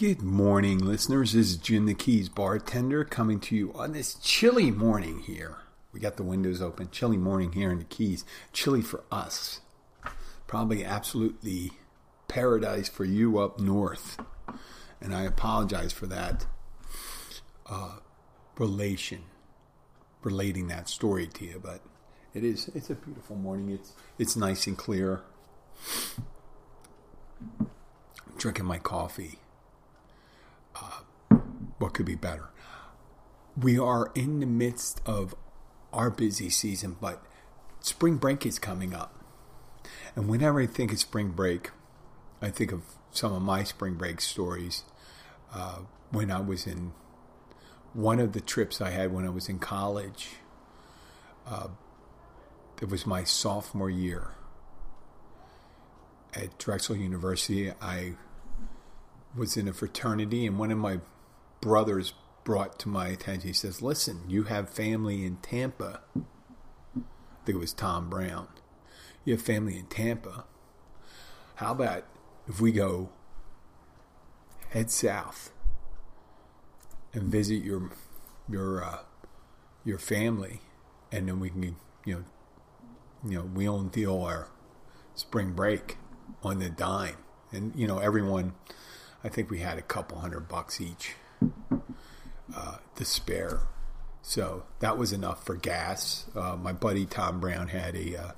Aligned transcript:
Good 0.00 0.22
morning, 0.22 0.78
listeners. 0.78 1.34
This 1.34 1.50
is 1.50 1.56
Jim 1.58 1.84
the 1.84 1.92
Keys 1.92 2.30
bartender 2.30 3.04
coming 3.04 3.38
to 3.40 3.54
you 3.54 3.70
on 3.74 3.92
this 3.92 4.14
chilly 4.14 4.70
morning 4.70 5.18
here. 5.18 5.58
We 5.92 6.00
got 6.00 6.16
the 6.16 6.22
windows 6.22 6.62
open. 6.62 6.88
Chilly 6.90 7.18
morning 7.18 7.52
here 7.52 7.70
in 7.70 7.76
the 7.76 7.84
Keys. 7.84 8.24
Chilly 8.50 8.80
for 8.80 9.04
us. 9.12 9.60
Probably 10.46 10.86
absolutely 10.86 11.72
paradise 12.28 12.88
for 12.88 13.04
you 13.04 13.40
up 13.40 13.60
north. 13.60 14.18
And 15.02 15.14
I 15.14 15.24
apologize 15.24 15.92
for 15.92 16.06
that 16.06 16.46
uh, 17.66 17.98
relation, 18.56 19.24
relating 20.22 20.68
that 20.68 20.88
story 20.88 21.26
to 21.26 21.44
you. 21.44 21.60
But 21.62 21.82
it 22.32 22.42
is, 22.42 22.70
it's 22.74 22.88
a 22.88 22.94
beautiful 22.94 23.36
morning. 23.36 23.68
It's, 23.68 23.92
it's 24.18 24.34
nice 24.34 24.66
and 24.66 24.78
clear. 24.78 25.20
Drinking 28.38 28.64
my 28.64 28.78
coffee 28.78 29.40
what 31.78 31.94
could 31.94 32.06
be 32.06 32.14
better? 32.14 32.50
We 33.56 33.78
are 33.78 34.10
in 34.14 34.40
the 34.40 34.46
midst 34.46 35.00
of 35.06 35.34
our 35.92 36.10
busy 36.10 36.50
season, 36.50 36.96
but 37.00 37.24
spring 37.80 38.16
break 38.16 38.46
is 38.46 38.58
coming 38.58 38.94
up. 38.94 39.14
And 40.14 40.28
whenever 40.28 40.60
I 40.60 40.66
think 40.66 40.92
of 40.92 40.98
spring 40.98 41.30
break, 41.30 41.70
I 42.40 42.50
think 42.50 42.72
of 42.72 42.82
some 43.10 43.32
of 43.32 43.42
my 43.42 43.64
spring 43.64 43.94
break 43.94 44.20
stories. 44.20 44.84
Uh, 45.52 45.80
when 46.10 46.30
I 46.30 46.40
was 46.40 46.66
in 46.66 46.92
one 47.92 48.20
of 48.20 48.32
the 48.32 48.40
trips 48.40 48.80
I 48.80 48.90
had 48.90 49.12
when 49.12 49.24
I 49.26 49.30
was 49.30 49.48
in 49.48 49.58
college, 49.58 50.28
uh, 51.46 51.68
it 52.80 52.88
was 52.88 53.06
my 53.06 53.24
sophomore 53.24 53.90
year 53.90 54.28
at 56.34 56.56
Drexel 56.58 56.96
University. 56.96 57.72
I 57.80 58.14
was 59.36 59.56
in 59.56 59.68
a 59.68 59.72
fraternity, 59.72 60.46
and 60.46 60.58
one 60.58 60.70
of 60.70 60.78
my 60.78 61.00
brothers 61.60 62.14
brought 62.44 62.78
to 62.80 62.88
my 62.88 63.08
attention. 63.08 63.48
He 63.48 63.52
says, 63.52 63.82
Listen, 63.82 64.22
you 64.28 64.44
have 64.44 64.68
family 64.68 65.24
in 65.24 65.36
Tampa. 65.36 66.00
I 66.16 67.44
think 67.44 67.56
it 67.56 67.60
was 67.60 67.72
Tom 67.72 68.10
Brown. 68.10 68.48
You 69.24 69.34
have 69.34 69.42
family 69.42 69.78
in 69.78 69.86
Tampa. 69.86 70.44
How 71.56 71.72
about 71.72 72.04
if 72.48 72.60
we 72.60 72.72
go 72.72 73.10
head 74.70 74.90
south 74.90 75.52
and 77.12 77.24
visit 77.24 77.62
your 77.62 77.90
your 78.48 78.82
uh, 78.82 78.98
your 79.84 79.98
family, 79.98 80.60
and 81.12 81.28
then 81.28 81.38
we 81.38 81.50
can 81.50 81.76
you 82.04 82.14
know 82.14 82.24
you 83.24 83.38
know 83.38 83.44
wheel 83.44 83.78
and 83.78 83.92
deal 83.92 84.22
our 84.22 84.48
spring 85.14 85.52
break 85.52 85.98
on 86.42 86.58
the 86.58 86.70
dime, 86.70 87.18
and 87.52 87.74
you 87.76 87.86
know 87.86 87.98
everyone. 87.98 88.54
I 89.22 89.28
think 89.28 89.50
we 89.50 89.58
had 89.60 89.78
a 89.78 89.82
couple 89.82 90.18
hundred 90.18 90.48
bucks 90.48 90.80
each 90.80 91.14
uh, 92.54 92.76
the 92.96 93.04
spare. 93.04 93.60
So 94.22 94.64
that 94.80 94.98
was 94.98 95.12
enough 95.12 95.44
for 95.44 95.56
gas. 95.56 96.26
Uh, 96.34 96.56
my 96.56 96.72
buddy 96.72 97.06
Tom 97.06 97.40
Brown 97.40 97.68
had 97.68 97.96
a 97.96 98.16
uh, 98.16 98.32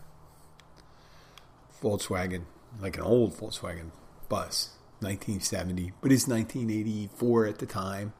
Volkswagen, 1.83 2.43
like 2.81 2.97
an 2.97 3.03
old 3.03 3.35
Volkswagen 3.37 3.91
bus, 4.29 4.71
1970, 5.01 5.93
but 6.01 6.13
it's 6.13 6.29
1984 6.29 7.47
at 7.47 7.59
the 7.59 7.67
time. 7.67 8.13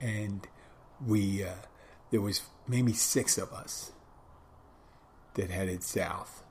And 0.00 0.46
we, 1.04 1.44
uh, 1.44 1.52
there 2.10 2.20
was 2.20 2.42
maybe 2.66 2.92
six 2.92 3.38
of 3.38 3.52
us 3.52 3.92
that 5.34 5.50
headed 5.50 5.82
south. 5.82 6.42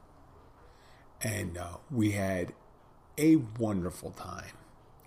And 1.21 1.57
uh, 1.57 1.77
we 1.89 2.11
had 2.11 2.53
a 3.17 3.37
wonderful 3.37 4.11
time. 4.11 4.51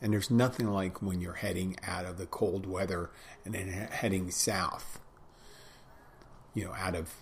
And 0.01 0.13
there's 0.13 0.31
nothing 0.31 0.71
like 0.71 1.03
when 1.03 1.21
you're 1.21 1.35
heading 1.35 1.77
out 1.83 2.05
of 2.05 2.19
the 2.19 2.27
cold 2.27 2.67
weather 2.67 3.11
and 3.45 3.55
then 3.55 3.69
heading 3.69 4.31
south, 4.31 5.01
you 6.55 6.65
know, 6.65 6.75
out 6.75 6.95
of 6.95 7.15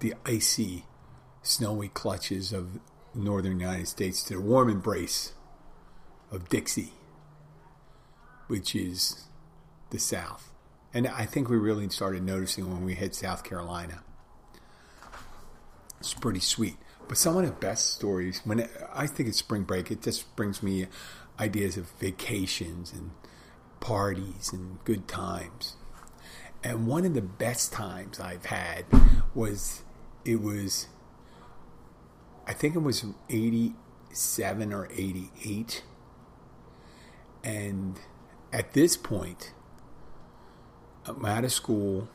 the 0.00 0.14
icy, 0.24 0.84
snowy 1.42 1.88
clutches 1.88 2.52
of 2.52 2.80
northern 3.14 3.60
United 3.60 3.88
States 3.88 4.22
to 4.24 4.34
the 4.34 4.40
warm 4.40 4.70
embrace 4.70 5.34
of 6.30 6.48
Dixie, 6.48 6.92
which 8.48 8.74
is 8.74 9.24
the 9.90 9.98
South. 9.98 10.50
And 10.92 11.06
I 11.06 11.26
think 11.26 11.48
we 11.48 11.56
really 11.56 11.88
started 11.90 12.22
noticing 12.22 12.70
when 12.70 12.84
we 12.84 12.94
hit 12.94 13.14
South 13.14 13.44
Carolina. 13.44 14.02
It's 16.00 16.14
pretty 16.14 16.40
sweet. 16.40 16.76
But 17.08 17.18
some 17.18 17.36
of 17.36 17.44
the 17.44 17.52
best 17.52 17.94
stories, 17.94 18.40
when 18.44 18.68
I 18.92 19.06
think 19.06 19.28
it's 19.28 19.38
spring 19.38 19.62
break, 19.62 19.90
it 19.90 20.02
just 20.02 20.34
brings 20.36 20.62
me 20.62 20.86
ideas 21.38 21.76
of 21.76 21.90
vacations 22.00 22.92
and 22.92 23.10
parties 23.80 24.52
and 24.52 24.82
good 24.84 25.06
times. 25.06 25.76
And 26.62 26.86
one 26.86 27.04
of 27.04 27.14
the 27.14 27.22
best 27.22 27.72
times 27.72 28.18
I've 28.18 28.46
had 28.46 28.86
was 29.34 29.82
it 30.24 30.40
was 30.40 30.88
I 32.46 32.52
think 32.52 32.74
it 32.74 32.80
was 32.80 33.04
87 33.30 34.72
or 34.72 34.88
88. 34.90 35.82
And 37.42 37.98
at 38.52 38.72
this 38.72 38.96
point, 38.96 39.52
I'm 41.06 41.24
out 41.24 41.44
of 41.44 41.52
school. 41.52 42.08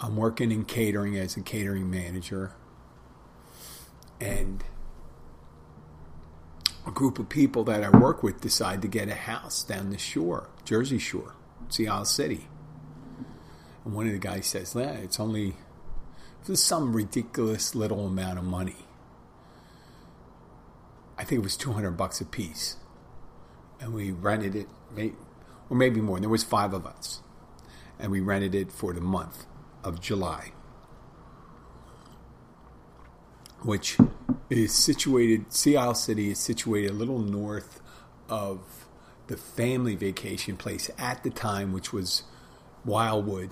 I'm 0.00 0.16
working 0.16 0.50
in 0.50 0.64
catering 0.64 1.16
as 1.16 1.36
a 1.36 1.42
catering 1.42 1.90
manager. 1.90 2.54
And 4.20 4.62
a 6.86 6.90
group 6.90 7.18
of 7.18 7.28
people 7.28 7.64
that 7.64 7.82
I 7.82 7.90
work 7.90 8.22
with 8.22 8.40
decide 8.40 8.82
to 8.82 8.88
get 8.88 9.08
a 9.08 9.14
house 9.14 9.62
down 9.62 9.90
the 9.90 9.98
shore, 9.98 10.48
Jersey 10.64 10.98
Shore, 10.98 11.34
Sea 11.68 11.88
Isle 11.88 12.04
City. 12.04 12.48
And 13.84 13.94
one 13.94 14.06
of 14.06 14.12
the 14.12 14.18
guys 14.18 14.46
says, 14.46 14.74
yeah, 14.76 14.92
it's 14.92 15.18
only 15.18 15.56
for 16.42 16.56
some 16.56 16.94
ridiculous 16.94 17.74
little 17.74 18.06
amount 18.06 18.38
of 18.38 18.44
money. 18.44 18.76
I 21.16 21.24
think 21.24 21.40
it 21.40 21.42
was 21.42 21.56
200 21.56 21.92
bucks 21.92 22.20
a 22.20 22.24
piece. 22.24 22.76
And 23.80 23.94
we 23.94 24.10
rented 24.10 24.54
it, 24.56 24.68
or 25.70 25.76
maybe 25.76 26.00
more. 26.00 26.16
And 26.16 26.24
there 26.24 26.30
was 26.30 26.44
five 26.44 26.74
of 26.74 26.86
us. 26.86 27.20
And 27.98 28.10
we 28.10 28.20
rented 28.20 28.54
it 28.54 28.72
for 28.72 28.92
the 28.92 29.00
month 29.00 29.46
of 29.84 30.00
July 30.00 30.52
which 33.62 33.98
is 34.48 34.72
situated, 34.72 35.52
Sea 35.52 35.76
Isle 35.76 35.94
City 35.94 36.30
is 36.30 36.38
situated 36.38 36.90
a 36.90 36.94
little 36.94 37.18
north 37.18 37.80
of 38.28 38.86
the 39.26 39.36
family 39.36 39.94
vacation 39.94 40.56
place 40.56 40.90
at 40.98 41.22
the 41.22 41.30
time, 41.30 41.72
which 41.72 41.92
was 41.92 42.24
Wildwood 42.84 43.50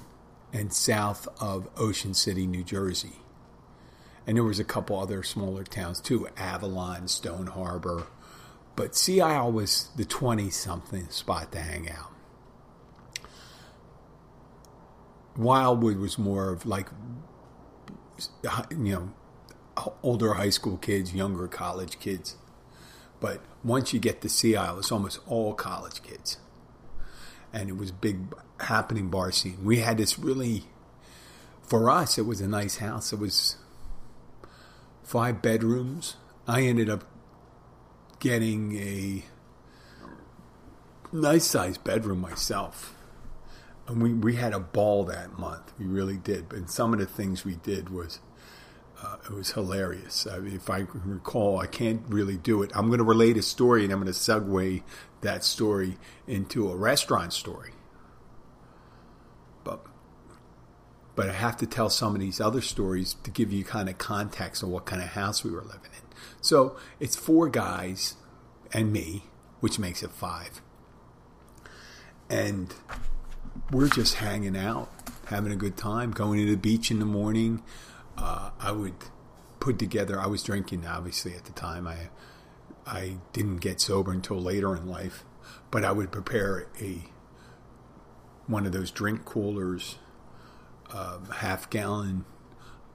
and 0.53 0.73
south 0.73 1.29
of 1.41 1.69
Ocean 1.77 2.15
City, 2.15 2.47
New 2.47 2.65
Jersey. 2.65 3.21
And 4.27 4.37
there 4.37 4.45
was 4.45 4.59
a 4.59 4.65
couple 4.65 4.99
other 4.99 5.23
smaller 5.23 5.65
towns 5.65 6.01
too, 6.01 6.29
Avalon, 6.37 7.09
Stone 7.09 7.47
Harbor. 7.49 8.07
But 8.77 8.95
Sea 8.95 9.21
Isle 9.21 9.53
was 9.53 9.89
the 9.97 10.05
20 10.05 10.51
something 10.51 11.09
spot 11.09 11.53
to 11.53 11.61
hang 11.61 11.89
out. 11.91 12.13
Wildwood 15.37 15.99
was 15.99 16.19
more 16.19 16.51
of 16.51 16.67
like, 16.67 16.89
you 18.71 18.77
know, 18.77 19.13
older 20.03 20.35
high 20.35 20.51
school 20.51 20.77
kids, 20.77 21.15
younger 21.15 21.49
college 21.49 21.99
kids. 21.99 22.37
But 23.21 23.41
once 23.65 23.93
you 23.93 24.01
get 24.01 24.21
to 24.23 24.29
Sea 24.29 24.57
Isle, 24.57 24.79
it's 24.79 24.93
almost 24.93 25.19
all 25.27 25.55
college 25.55 26.03
kids. 26.03 26.39
and 27.53 27.69
it 27.69 27.77
was 27.77 27.91
big 27.91 28.19
happening 28.61 29.09
bar 29.09 29.33
scene. 29.33 29.59
We 29.65 29.79
had 29.81 29.97
this 29.99 30.19
really, 30.19 30.65
for 31.63 31.91
us, 31.91 32.19
it 32.19 32.27
was 32.27 32.41
a 32.41 32.49
nice 32.49 32.77
house. 32.79 33.13
It 33.13 33.19
was 33.19 33.57
five 35.03 35.41
bedrooms. 35.41 36.17
I 36.47 36.63
ended 36.63 36.91
up 36.91 37.05
getting 38.21 38.77
a 38.79 39.25
nice 41.13 41.45
sized 41.45 41.85
bedroom 41.85 42.21
myself. 42.21 42.95
And 43.87 44.03
we, 44.03 44.13
we 44.13 44.37
had 44.37 44.53
a 44.53 44.61
ball 44.61 45.05
that 45.05 45.39
month. 45.39 45.73
We 45.79 45.87
really 45.87 46.19
did. 46.19 46.49
But 46.51 46.69
some 46.69 46.93
of 46.93 46.99
the 46.99 47.07
things 47.07 47.45
we 47.45 47.55
did 47.57 47.89
was 47.89 48.21
uh, 49.03 49.17
it 49.25 49.31
was 49.31 49.53
hilarious. 49.53 50.27
I 50.27 50.39
mean, 50.39 50.57
if 50.57 50.69
I 50.69 50.87
recall, 51.05 51.59
I 51.59 51.67
can't 51.67 52.03
really 52.09 52.37
do 52.37 52.63
it. 52.63 52.73
I'm 52.75 52.89
going 52.89 52.99
to 52.99 53.05
relate 53.05 53.37
a 53.37 53.43
story, 53.43 53.85
and 53.85 53.93
I'm 53.93 54.01
going 54.01 54.13
to 54.13 54.19
segue 54.19 54.83
that 55.21 55.45
story 55.45 55.97
into 56.27 56.71
a 56.71 56.77
restaurant 56.77 57.33
story. 57.33 57.73
But 59.63 59.85
but 61.15 61.29
I 61.29 61.33
have 61.33 61.57
to 61.59 61.67
tell 61.67 61.91
some 61.91 62.15
of 62.15 62.21
these 62.21 62.41
other 62.41 62.61
stories 62.61 63.15
to 63.23 63.31
give 63.31 63.53
you 63.53 63.65
kind 63.65 63.89
of 63.89 63.99
context 63.99 64.63
of 64.63 64.69
what 64.69 64.85
kind 64.85 65.03
of 65.03 65.09
house 65.09 65.45
we 65.45 65.51
were 65.51 65.63
living 65.63 65.93
in. 65.93 66.17
So 66.41 66.77
it's 66.99 67.15
four 67.15 67.49
guys 67.49 68.17
and 68.73 68.93
me, 68.93 69.25
which 69.61 69.79
makes 69.79 70.03
it 70.03 70.11
five, 70.11 70.61
and 72.29 72.75
we're 73.71 73.89
just 73.89 74.17
hanging 74.17 74.57
out, 74.57 74.91
having 75.27 75.53
a 75.53 75.57
good 75.57 75.77
time, 75.77 76.11
going 76.11 76.41
to 76.41 76.51
the 76.51 76.57
beach 76.57 76.91
in 76.91 76.99
the 76.99 77.07
morning 77.07 77.63
uh, 78.19 78.51
I 78.59 78.73
would 78.73 78.95
put 79.61 79.79
together. 79.79 80.21
I 80.21 80.27
was 80.27 80.43
drinking 80.43 80.87
obviously 80.87 81.35
at 81.35 81.45
the 81.45 81.53
time. 81.53 81.87
I 81.87 82.11
I 82.87 83.19
didn't 83.33 83.59
get 83.59 83.81
sober 83.81 84.13
until 84.13 84.41
later 84.41 84.75
in 84.75 84.89
life, 84.89 85.25
but 85.71 85.85
I 85.85 85.93
would 85.93 86.11
prepare 86.11 86.67
a 86.81 87.05
one 88.47 88.67
of 88.67 88.73
those 88.73 88.91
drink 88.91 89.25
coolers, 89.25 89.97
um, 90.91 91.27
half 91.37 91.69
gallon 91.71 92.25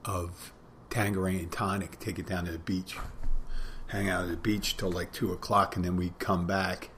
of 0.04 0.52
Tanqueray 0.90 1.38
and 1.38 1.52
tonic. 1.52 1.98
Take 2.00 2.18
it 2.18 2.26
down 2.26 2.44
to 2.46 2.52
the 2.52 2.58
beach, 2.58 2.96
hang 3.88 4.08
out 4.08 4.24
at 4.24 4.30
the 4.30 4.36
beach 4.36 4.76
till 4.76 4.90
like 4.90 5.12
two 5.12 5.32
o'clock, 5.32 5.76
and 5.76 5.84
then 5.84 5.96
we'd 5.96 6.18
come 6.18 6.46
back 6.46 6.90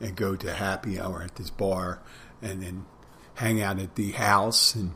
and 0.00 0.14
go 0.14 0.36
to 0.36 0.52
happy 0.52 1.00
hour 1.00 1.22
at 1.22 1.36
this 1.36 1.50
bar, 1.50 2.00
and 2.40 2.62
then 2.62 2.86
hang 3.34 3.60
out 3.60 3.78
at 3.78 3.96
the 3.96 4.12
house 4.12 4.74
and 4.74 4.92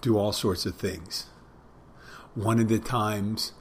do 0.00 0.16
all 0.16 0.32
sorts 0.32 0.64
of 0.64 0.76
things 0.76 1.26
one 2.38 2.60
of 2.60 2.68
the 2.68 2.78
times 2.78 3.52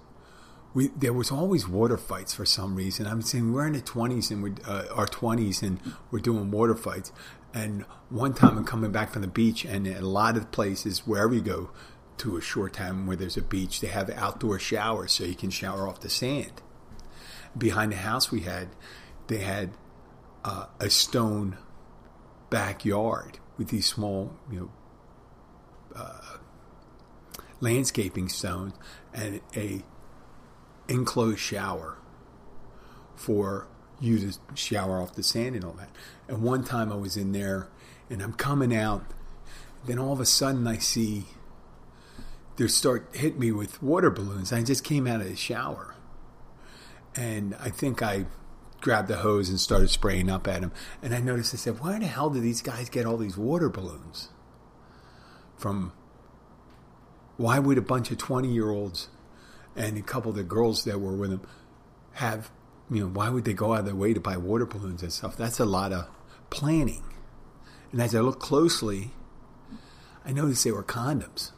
we 0.74 0.90
there 0.90 1.14
was 1.14 1.32
always 1.32 1.68
water 1.68 1.98
fights 1.98 2.34
for 2.34 2.46
some 2.46 2.76
reason. 2.76 3.08
I'm 3.08 3.24
saying 3.24 3.52
we're 3.52 3.66
in 3.66 3.74
the 3.74 3.82
20s 3.82 4.30
and 4.30 4.44
we're 4.44 4.56
uh, 4.68 4.86
our 4.94 5.08
20s 5.08 5.64
and 5.64 5.80
we're 6.12 6.20
doing 6.20 6.52
water 6.52 6.76
fights. 6.76 7.12
And 7.54 7.86
one 8.10 8.36
time 8.36 8.56
I'm 8.56 8.66
coming 8.66 8.92
back 8.92 9.12
from 9.12 9.24
the 9.24 9.28
beach, 9.28 9.66
and 9.66 9.88
a 9.88 10.02
lot 10.02 10.38
of 10.38 10.52
places 10.52 11.08
wherever 11.08 11.34
you 11.34 11.42
go 11.42 11.72
to 12.18 12.38
a 12.38 12.42
short 12.42 12.74
time 12.74 13.08
where 13.08 13.16
there's 13.16 13.38
a 13.38 13.42
beach, 13.42 13.80
they 13.80 13.88
have 13.88 14.12
outdoor 14.12 14.60
showers 14.60 15.14
so 15.14 15.24
you 15.24 15.34
can 15.34 15.50
shower 15.50 15.88
off 15.88 16.02
the 16.02 16.10
sand. 16.10 16.62
Behind 17.58 17.94
the 17.94 17.98
house 17.98 18.32
we 18.32 18.42
had, 18.42 18.70
they 19.26 19.40
had 19.40 19.72
uh, 20.44 20.68
a 20.80 20.92
stone 20.92 21.58
backyard 22.52 23.40
with 23.58 23.70
these 23.70 23.88
small, 23.88 24.34
you 24.52 24.60
know, 24.60 24.72
uh, 25.96 26.37
landscaping 27.60 28.30
stones 28.30 28.74
and 29.14 29.42
a 29.56 29.84
enclosed 30.88 31.40
shower 31.40 31.98
for 33.16 33.68
you 34.00 34.20
to 34.20 34.38
shower 34.54 35.02
off 35.02 35.16
the 35.16 35.24
sand 35.24 35.56
and 35.56 35.66
all 35.66 35.74
that. 35.74 35.90
And 36.28 36.44
one 36.44 36.64
time 36.64 36.92
I 36.92 36.96
was 36.96 37.18
in 37.18 37.32
there 37.32 37.68
and 38.10 38.22
I'm 38.22 38.34
coming 38.34 38.76
out, 38.76 39.04
then 39.86 40.00
all 40.00 40.14
of 40.14 40.20
a 40.20 40.26
sudden 40.26 40.68
I 40.68 40.78
see 40.78 41.26
they 42.58 42.68
start 42.68 43.08
hit 43.14 43.40
me 43.40 43.52
with 43.52 43.82
water 43.82 44.10
balloons. 44.10 44.52
I 44.52 44.64
just 44.64 44.84
came 44.84 45.08
out 45.08 45.22
of 45.22 45.30
the 45.30 45.36
shower. 45.36 45.96
And 47.16 47.56
I 47.60 47.70
think 47.70 48.02
I 48.02 48.26
grabbed 48.82 49.08
the 49.08 49.18
hose 49.18 49.50
and 49.50 49.60
started 49.60 49.90
spraying 49.90 50.30
up 50.30 50.48
at 50.48 50.62
them. 50.62 50.72
And 51.02 51.14
I 51.16 51.20
noticed, 51.20 51.54
I 51.54 51.58
said, 51.58 51.80
why 51.80 51.98
the 51.98 52.06
hell 52.06 52.30
do 52.30 52.40
these 52.40 52.62
guys 52.62 52.90
get 52.90 53.06
all 53.06 53.18
these 53.18 53.38
water 53.38 53.70
balloons? 53.70 54.30
From 55.56 55.94
why 57.38 57.60
would 57.60 57.78
a 57.78 57.82
bunch 57.82 58.12
of 58.12 58.18
20 58.18 58.48
year 58.48 58.70
olds 58.70 59.10
and 59.76 59.98
a 59.98 60.02
couple 60.02 60.32
of 60.32 60.38
the 60.38 60.44
girls 60.44 60.84
that 60.84 61.00
were 61.00 61.16
with 61.16 61.30
them 61.30 61.42
have, 62.14 62.50
you 62.90 63.02
know, 63.02 63.08
why 63.08 63.30
would 63.30 63.46
they 63.46 63.54
go 63.54 63.74
out 63.74 63.82
of 63.82 63.86
their 63.86 63.96
way 63.96 64.14
to 64.14 64.20
buy 64.20 64.38
water 64.38 64.66
balloons 64.66 65.04
and 65.04 65.14
stuff? 65.14 65.38
That's 65.38 65.60
a 65.60 65.66
lot 65.66 65.94
of 65.94 66.08
planning. 66.50 67.04
And 67.92 68.02
as 68.02 68.16
I 68.16 68.20
look 68.20 68.40
closely, 68.40 69.12
I 70.26 70.32
noticed 70.32 70.64
they 70.64 70.72
were 70.72 70.84
condoms. 70.84 71.52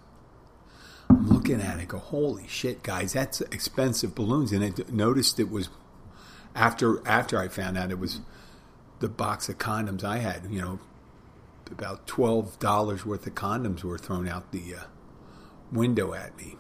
I'm 1.09 1.27
looking 1.27 1.59
at 1.59 1.79
it, 1.79 1.87
go, 1.87 1.97
holy 1.97 2.47
shit, 2.47 2.83
guys, 2.83 3.13
that's 3.13 3.41
expensive 3.41 4.13
balloons. 4.13 4.51
And 4.51 4.63
I 4.63 4.73
noticed 4.91 5.39
it 5.39 5.49
was 5.49 5.69
after 6.55 7.05
after 7.07 7.39
I 7.39 7.47
found 7.47 7.77
out 7.77 7.89
it 7.89 7.99
was 7.99 8.19
the 8.99 9.09
box 9.09 9.49
of 9.49 9.57
condoms 9.57 10.03
I 10.03 10.17
had. 10.17 10.45
You 10.49 10.61
know, 10.61 10.79
about 11.71 12.05
twelve 12.05 12.59
dollars 12.59 13.05
worth 13.05 13.25
of 13.25 13.33
condoms 13.33 13.83
were 13.83 13.97
thrown 13.97 14.27
out 14.27 14.51
the 14.51 14.75
uh, 14.75 14.83
window 15.71 16.13
at 16.13 16.36
me. 16.38 16.56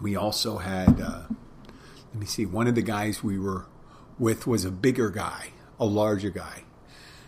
We 0.00 0.16
also 0.16 0.58
had, 0.58 1.00
uh, 1.00 1.22
let 2.12 2.14
me 2.14 2.26
see, 2.26 2.46
one 2.46 2.66
of 2.66 2.74
the 2.74 2.82
guys 2.82 3.22
we 3.22 3.38
were 3.38 3.66
with 4.18 4.46
was 4.46 4.64
a 4.64 4.70
bigger 4.70 5.10
guy, 5.10 5.50
a 5.78 5.86
larger 5.86 6.30
guy. 6.30 6.64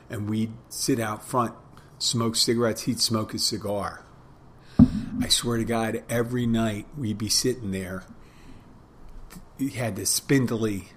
And 0.09 0.29
we'd 0.29 0.53
sit 0.69 0.99
out 0.99 1.25
front, 1.25 1.55
smoke 1.99 2.37
cigarettes, 2.37 2.83
he'd 2.83 3.01
smoke 3.01 3.35
a 3.35 3.39
cigar. 3.39 4.05
I 5.21 5.29
swear 5.29 5.59
to 5.59 5.65
God, 5.65 6.03
every 6.09 6.47
night 6.47 6.87
we'd 6.97 7.19
be 7.19 7.29
sitting 7.29 7.71
there. 7.71 8.05
He 9.59 9.71
had 9.71 9.97
this 9.97 10.11
spindly 10.11 10.89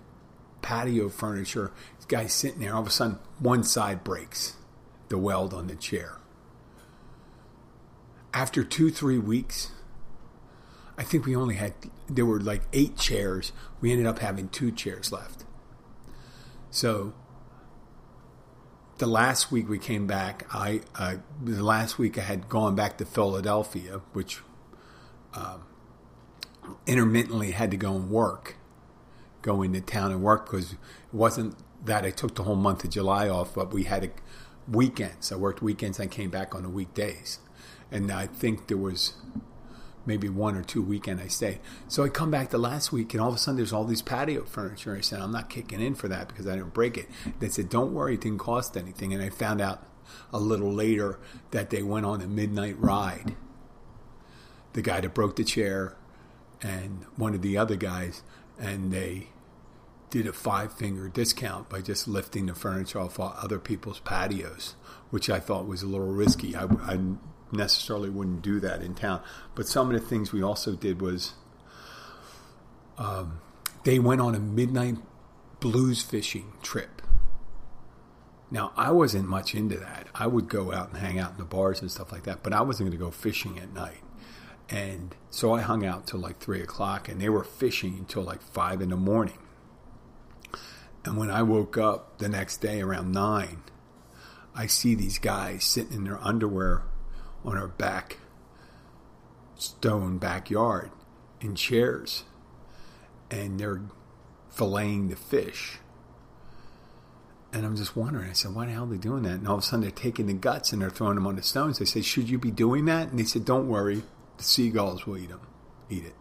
patio 0.62 1.10
furniture. 1.10 1.72
This 1.98 2.06
guy's 2.06 2.34
sitting 2.34 2.62
there. 2.62 2.74
All 2.74 2.82
of 2.82 2.88
a 2.88 2.92
sudden, 2.92 3.20
one 3.40 3.64
side 3.64 4.04
breaks, 4.04 4.56
the 5.10 5.18
weld 5.18 5.54
on 5.54 5.68
the 5.68 5.76
chair 5.76 6.18
after 8.34 8.64
two, 8.64 8.90
three 8.90 9.20
weeks, 9.20 9.72
I 10.98 11.04
think 11.04 11.26
we 11.26 11.36
only 11.36 11.56
had, 11.56 11.74
there 12.08 12.26
were 12.26 12.40
like 12.40 12.64
eight 12.74 12.98
chairs. 12.98 13.52
We 13.80 13.92
ended 13.92 14.08
up 14.08 14.20
having 14.20 14.50
two 14.50 14.72
chairs 14.72 15.12
left. 15.12 15.46
So 16.72 17.14
the 18.98 19.08
last 19.08 19.52
week 19.52 19.70
we 19.70 19.78
came 19.78 20.08
back, 20.08 20.46
I, 20.52 20.82
the 21.42 21.64
last 21.64 21.98
week 22.00 22.18
I 22.18 22.22
had 22.22 22.50
gone 22.50 22.76
back 22.76 22.98
to 22.98 23.06
Philadelphia, 23.06 24.02
which 24.14 24.42
um, 25.34 25.64
intermittently 26.88 27.52
had 27.52 27.72
to 27.72 27.78
go 27.78 27.96
and 27.96 28.10
work, 28.10 28.58
go 29.42 29.62
into 29.62 29.82
town 29.82 30.12
and 30.12 30.22
work 30.22 30.46
because 30.46 30.74
it 30.74 30.80
wasn't 31.12 31.56
that 31.86 32.06
I 32.06 32.12
took 32.12 32.36
the 32.36 32.44
whole 32.44 32.56
month 32.56 32.84
of 32.84 32.92
July 32.92 33.28
off, 33.30 33.54
but 33.54 33.74
we 33.74 33.84
had 33.84 34.04
a, 34.06 34.10
weekends. 34.68 35.32
I 35.32 35.36
worked 35.36 35.62
weekends. 35.62 36.00
I 36.00 36.08
came 36.08 36.30
back 36.30 36.56
on 36.56 36.64
the 36.64 36.70
weekdays 36.70 37.40
and 37.94 38.12
I 38.12 38.26
think 38.26 38.68
there 38.68 38.78
was 38.78 39.14
maybe 40.06 40.28
one 40.28 40.56
or 40.58 40.64
two 40.64 40.82
weekend 40.82 41.22
I 41.22 41.28
stayed. 41.28 41.60
So 41.88 42.04
I 42.04 42.10
come 42.10 42.32
back 42.32 42.50
the 42.50 42.58
last 42.58 42.92
week, 42.92 43.14
and 43.14 43.22
all 43.22 43.30
of 43.30 43.36
a 43.36 43.38
sudden 43.38 43.58
there's 43.58 43.72
all 43.72 43.86
these 43.86 44.02
patio 44.02 44.44
furniture. 44.44 44.96
I 44.96 45.02
said, 45.02 45.22
I'm 45.22 45.32
not 45.32 45.50
kicking 45.50 45.80
in 45.80 45.96
for 45.96 46.08
that 46.10 46.28
because 46.28 46.48
I 46.48 46.56
didn't 46.56 46.74
break 46.74 46.98
it. 46.98 47.08
They 47.40 47.50
said, 47.50 47.70
Don't 47.70 47.94
worry, 47.94 48.16
it 48.16 48.22
didn't 48.22 48.40
cost 48.40 48.76
anything. 48.76 49.14
And 49.14 49.22
I 49.22 49.30
found 49.30 49.62
out 49.62 49.86
a 50.34 50.40
little 50.40 50.74
later 50.74 51.20
that 51.52 51.70
they 51.70 51.84
went 51.84 52.06
on 52.06 52.20
a 52.22 52.28
midnight 52.28 52.78
ride. 52.80 53.36
The 54.74 54.82
guy 54.82 55.00
that 55.02 55.14
broke 55.14 55.36
the 55.36 55.44
chair 55.44 55.96
and 56.62 57.06
one 57.16 57.36
of 57.36 57.44
the 57.44 57.58
other 57.58 57.76
guys, 57.76 58.24
and 58.60 58.92
they 58.92 59.28
did 60.10 60.26
a 60.26 60.34
five 60.34 60.74
finger 60.74 61.10
discount 61.10 61.70
by 61.70 61.82
just 61.82 62.08
lifting 62.08 62.48
the 62.48 62.56
furniture 62.56 63.00
off 63.00 63.20
other 63.20 63.60
people's 63.60 64.00
patios, 64.00 64.76
which 65.12 65.30
I 65.30 65.40
thought 65.40 65.68
was 65.68 65.84
a 65.84 65.88
little 65.88 66.12
risky. 66.12 66.56
I, 66.56 66.66
I 66.66 67.00
necessarily 67.54 68.10
wouldn't 68.10 68.42
do 68.42 68.60
that 68.60 68.82
in 68.82 68.96
town. 68.96 69.22
But 69.56 69.68
some 69.68 69.94
of 69.94 70.00
the 70.00 70.06
things 70.06 70.32
we 70.32 70.42
also 70.42 70.76
did 70.76 71.02
was 71.02 71.34
um, 72.98 73.42
they 73.84 74.00
went 74.00 74.22
on 74.22 74.36
a 74.36 74.40
midnight 74.40 74.98
blues 75.60 76.02
fishing 76.02 76.54
trip. 76.62 77.02
Now, 78.52 78.72
I 78.76 78.92
wasn't 78.92 79.28
much 79.28 79.56
into 79.56 79.78
that. 79.78 80.08
I 80.14 80.28
would 80.28 80.48
go 80.48 80.72
out 80.72 80.90
and 80.90 80.98
hang 80.98 81.18
out 81.18 81.32
in 81.32 81.38
the 81.38 81.44
bars 81.44 81.82
and 81.82 81.90
stuff 81.90 82.12
like 82.12 82.24
that, 82.24 82.44
but 82.44 82.54
I 82.54 82.62
wasn't 82.62 82.90
going 82.90 83.00
to 83.00 83.04
go 83.04 83.10
fishing 83.10 83.58
at 83.58 83.74
night. 83.74 84.04
And 84.70 85.16
so 85.30 85.54
I 85.54 85.62
hung 85.62 85.86
out 85.86 86.06
till 86.06 86.20
like 86.20 86.40
three 86.40 86.62
o'clock, 86.62 87.10
and 87.10 87.20
they 87.20 87.30
were 87.30 87.44
fishing 87.44 87.96
until 87.98 88.22
like 88.22 88.42
five 88.42 88.82
in 88.82 88.90
the 88.90 88.96
morning. 88.96 89.40
And 91.04 91.18
when 91.18 91.32
I 91.32 91.42
woke 91.42 91.78
up 91.78 92.20
the 92.20 92.30
next 92.30 92.58
day 92.58 92.82
around 92.82 93.12
nine, 93.12 93.64
I 94.56 94.68
see 94.68 94.94
these 94.94 95.18
guys 95.18 95.64
sitting 95.64 95.94
in 95.94 96.04
their 96.04 96.20
underwear 96.22 96.84
on 97.44 97.58
our 97.58 97.68
back 97.68 98.18
stone 99.56 100.18
backyard 100.18 100.92
in 101.42 101.56
chairs 101.56 102.24
and 103.32 103.60
they're 103.60 103.82
filleting 104.56 105.10
the 105.10 105.16
fish 105.16 105.80
And 107.52 107.66
I'm 107.66 107.76
just 107.76 107.96
wondering. 107.96 108.30
I 108.30 108.34
said, 108.34 108.56
why 108.56 108.66
the 108.66 108.72
hell 108.72 108.86
are 108.86 108.88
they 108.88 108.98
doing 108.98 109.24
that? 109.24 109.34
And 109.34 109.48
all 109.48 109.56
of 109.56 109.60
a 109.60 109.64
sudden, 109.64 109.82
they're 109.82 109.92
taking 109.92 110.26
the 110.26 110.34
guts 110.34 110.74
and 110.74 110.82
they're 110.82 110.90
throwing 110.90 111.16
them 111.16 111.28
on 111.28 111.36
the 111.36 111.44
stones. 111.44 111.80
I 111.80 111.86
said, 111.86 112.04
should 112.04 112.30
you 112.30 112.40
be 112.40 112.50
doing 112.52 112.86
that? 112.86 113.10
And 113.10 113.20
they 113.20 113.26
said, 113.26 113.46
don't 113.46 113.70
worry, 113.70 114.02
the 114.38 114.44
seagulls 114.44 115.06
will 115.06 115.18
eat 115.18 115.30
them, 115.30 115.42
eat 115.90 116.04
it. 116.06 116.16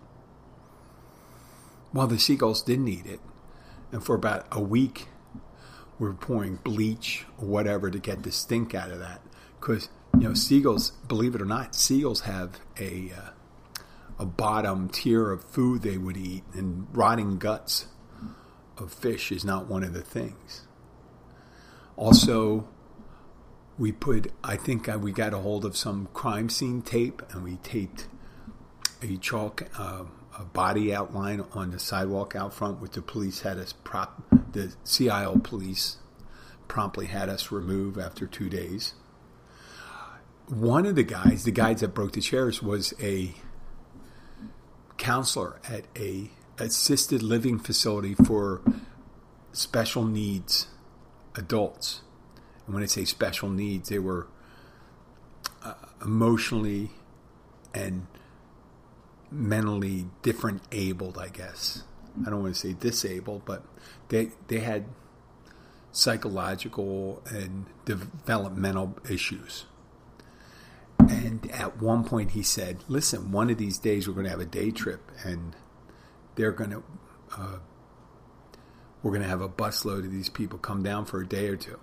Well, 1.94 2.06
the 2.06 2.18
seagulls 2.18 2.62
didn't 2.62 2.88
eat 2.88 3.06
it, 3.06 3.20
and 3.92 4.02
for 4.04 4.14
about 4.14 4.46
a 4.50 4.60
week, 4.60 5.08
we 5.98 6.06
were 6.08 6.14
pouring 6.14 6.56
bleach 6.56 7.26
or 7.38 7.46
whatever 7.48 7.90
to 7.90 7.98
get 7.98 8.22
the 8.22 8.32
stink 8.32 8.74
out 8.74 8.90
of 8.90 8.98
that. 8.98 9.22
Because 9.60 9.88
you 10.14 10.28
know, 10.28 10.34
seagulls, 10.34 10.92
believe 11.08 11.34
it 11.34 11.42
or 11.42 11.46
not, 11.46 11.74
seagulls 11.74 12.22
have 12.22 12.60
a 12.78 13.12
uh, 13.16 13.30
a 14.18 14.26
bottom 14.26 14.88
tier 14.88 15.30
of 15.30 15.42
food 15.44 15.82
they 15.82 15.98
would 15.98 16.16
eat, 16.16 16.44
and 16.52 16.86
rotting 16.92 17.38
guts 17.38 17.86
of 18.78 18.92
fish 18.92 19.32
is 19.32 19.44
not 19.44 19.66
one 19.66 19.82
of 19.82 19.92
the 19.92 20.02
things. 20.02 20.66
Also, 21.96 22.68
we 23.78 23.92
put, 23.92 24.32
I 24.44 24.56
think 24.56 24.88
uh, 24.88 24.98
we 24.98 25.12
got 25.12 25.32
a 25.34 25.38
hold 25.38 25.64
of 25.64 25.76
some 25.76 26.08
crime 26.12 26.48
scene 26.48 26.82
tape 26.82 27.22
and 27.30 27.42
we 27.42 27.56
taped 27.56 28.06
a 29.02 29.16
chalk, 29.16 29.68
uh, 29.78 30.04
a 30.38 30.44
body 30.44 30.94
outline 30.94 31.44
on 31.52 31.70
the 31.70 31.78
sidewalk 31.78 32.36
out 32.36 32.54
front, 32.54 32.80
which 32.80 32.92
the 32.92 33.02
police 33.02 33.40
had 33.40 33.58
us 33.58 33.72
prop, 33.72 34.22
the 34.52 34.72
Sea 34.84 35.10
Isle 35.10 35.38
police 35.38 35.96
promptly 36.68 37.06
had 37.06 37.28
us 37.28 37.50
remove 37.50 37.98
after 37.98 38.26
two 38.26 38.48
days. 38.48 38.94
One 40.48 40.86
of 40.86 40.96
the 40.96 41.02
guys, 41.02 41.44
the 41.44 41.50
guys 41.50 41.80
that 41.80 41.94
broke 41.94 42.12
the 42.12 42.20
chairs, 42.20 42.62
was 42.62 42.92
a 43.00 43.34
counselor 44.98 45.60
at 45.68 45.86
a 45.96 46.30
assisted 46.58 47.22
living 47.22 47.58
facility 47.58 48.14
for 48.14 48.60
special 49.52 50.04
needs 50.04 50.68
adults. 51.34 52.02
And 52.66 52.74
when 52.74 52.82
I 52.82 52.86
say 52.86 53.04
special 53.04 53.48
needs, 53.48 53.88
they 53.88 53.98
were 53.98 54.28
uh, 55.64 55.74
emotionally 56.04 56.90
and 57.74 58.06
mentally 59.30 60.06
different 60.22 60.62
abled, 60.70 61.18
I 61.18 61.28
guess. 61.28 61.84
I 62.26 62.30
don't 62.30 62.42
want 62.42 62.54
to 62.54 62.60
say 62.60 62.74
disabled, 62.74 63.42
but 63.44 63.64
they 64.08 64.32
they 64.48 64.60
had 64.60 64.84
psychological 65.92 67.22
and 67.30 67.66
developmental 67.84 68.98
issues. 69.08 69.64
And 71.10 71.50
at 71.50 71.80
one 71.80 72.04
point 72.04 72.32
he 72.32 72.42
said, 72.42 72.84
"Listen, 72.88 73.32
one 73.32 73.50
of 73.50 73.58
these 73.58 73.78
days 73.78 74.06
we're 74.06 74.14
going 74.14 74.24
to 74.24 74.30
have 74.30 74.40
a 74.40 74.44
day 74.44 74.70
trip, 74.70 75.10
and 75.24 75.56
they're 76.36 76.52
going 76.52 76.70
to 76.70 76.82
uh, 77.36 77.58
we're 79.02 79.10
going 79.10 79.22
to 79.22 79.28
have 79.28 79.40
a 79.40 79.48
busload 79.48 80.04
of 80.04 80.12
these 80.12 80.28
people 80.28 80.58
come 80.58 80.82
down 80.82 81.04
for 81.04 81.20
a 81.20 81.26
day 81.26 81.48
or 81.48 81.56
two. 81.56 81.78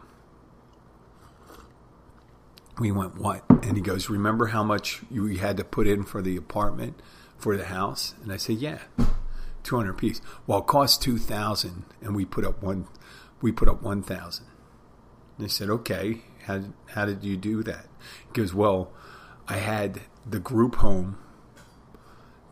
We 2.80 2.92
went, 2.92 3.18
what? 3.18 3.44
And 3.50 3.76
he 3.76 3.82
goes, 3.82 4.10
remember 4.10 4.48
how 4.48 4.64
much 4.64 5.02
you 5.12 5.26
had 5.38 5.58
to 5.58 5.66
put 5.66 5.86
in 5.86 6.04
for 6.04 6.22
the 6.22 6.38
apartment, 6.38 7.00
for 7.38 7.58
the 7.58 7.66
house? 7.66 8.16
And 8.24 8.32
I 8.32 8.38
said, 8.38 8.56
yeah, 8.58 8.80
200 9.64 9.94
piece. 9.98 10.22
Well, 10.48 10.60
it 10.60 10.68
cost 10.68 11.02
2000 11.02 11.84
and 12.02 12.16
we 12.16 12.24
put 12.24 12.46
up 12.46 12.64
one, 12.64 12.88
we 13.42 13.52
put 13.52 13.68
up 13.68 13.82
1000 13.82 14.46
They 15.38 15.50
said, 15.50 15.70
okay, 15.70 16.22
how, 16.46 16.64
how 16.88 17.06
did 17.06 17.26
you 17.26 17.36
do 17.36 17.64
that? 17.64 17.88
He 18.28 18.42
goes, 18.42 18.54
well, 18.54 18.94
I 19.50 19.58
had 19.58 20.02
the 20.26 20.40
group 20.40 20.76
home 20.76 21.18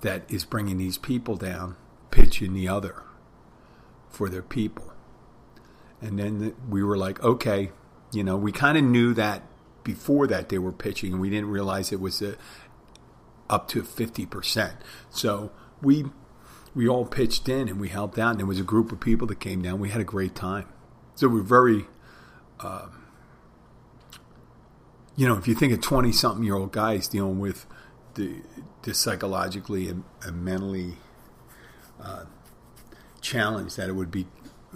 that 0.01 0.29
is 0.29 0.45
bringing 0.45 0.77
these 0.77 0.97
people 0.97 1.35
down 1.35 1.75
pitching 2.11 2.53
the 2.53 2.67
other 2.67 3.03
for 4.09 4.29
their 4.29 4.41
people. 4.41 4.93
And 6.01 6.17
then 6.17 6.55
we 6.67 6.83
were 6.83 6.97
like, 6.97 7.23
okay, 7.23 7.71
you 8.11 8.23
know, 8.23 8.35
we 8.37 8.51
kind 8.51 8.77
of 8.77 8.83
knew 8.83 9.13
that 9.13 9.43
before 9.83 10.27
that 10.27 10.49
they 10.49 10.57
were 10.57 10.71
pitching, 10.71 11.13
and 11.13 11.21
we 11.21 11.29
didn't 11.29 11.49
realize 11.49 11.91
it 11.91 11.99
was 11.99 12.21
a, 12.21 12.35
up 13.49 13.67
to 13.69 13.83
50%. 13.83 14.73
So 15.09 15.51
we 15.81 16.05
we 16.75 16.87
all 16.87 17.05
pitched 17.05 17.49
in 17.49 17.67
and 17.67 17.79
we 17.79 17.89
helped 17.89 18.19
out, 18.19 18.31
and 18.31 18.39
there 18.39 18.45
was 18.45 18.59
a 18.59 18.63
group 18.63 18.91
of 18.91 18.99
people 18.99 19.25
that 19.27 19.39
came 19.39 19.61
down. 19.61 19.79
We 19.79 19.89
had 19.89 20.01
a 20.01 20.05
great 20.05 20.35
time. 20.35 20.67
So 21.15 21.27
we're 21.27 21.41
very, 21.41 21.87
uh, 22.59 22.87
you 25.17 25.27
know, 25.27 25.35
if 25.35 25.47
you 25.47 25.55
think 25.55 25.73
of 25.73 25.81
20 25.81 26.11
something 26.13 26.43
year 26.43 26.55
old 26.55 26.71
guys 26.71 27.09
dealing 27.09 27.39
with 27.39 27.65
the, 28.13 28.41
the 28.83 28.93
psychologically 28.93 29.89
and, 29.89 30.05
and 30.23 30.45
mentally 30.45 30.93
uh, 32.01 32.25
challenge 33.19 33.75
that 33.75 33.89
it 33.89 33.93
would 33.93 34.11
be 34.11 34.27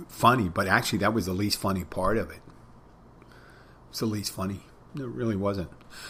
funny, 0.10 0.50
but 0.50 0.68
actually 0.68 1.00
that 1.00 1.14
was 1.14 1.28
the 1.28 1.34
least 1.34 1.60
funny 1.60 1.84
part 1.84 2.18
of 2.18 2.32
it. 2.32 2.40
It's 3.92 4.00
the 4.00 4.08
least 4.08 4.34
funny. 4.34 4.62
It 4.96 5.06
really 5.06 5.36
wasn't. 5.36 5.70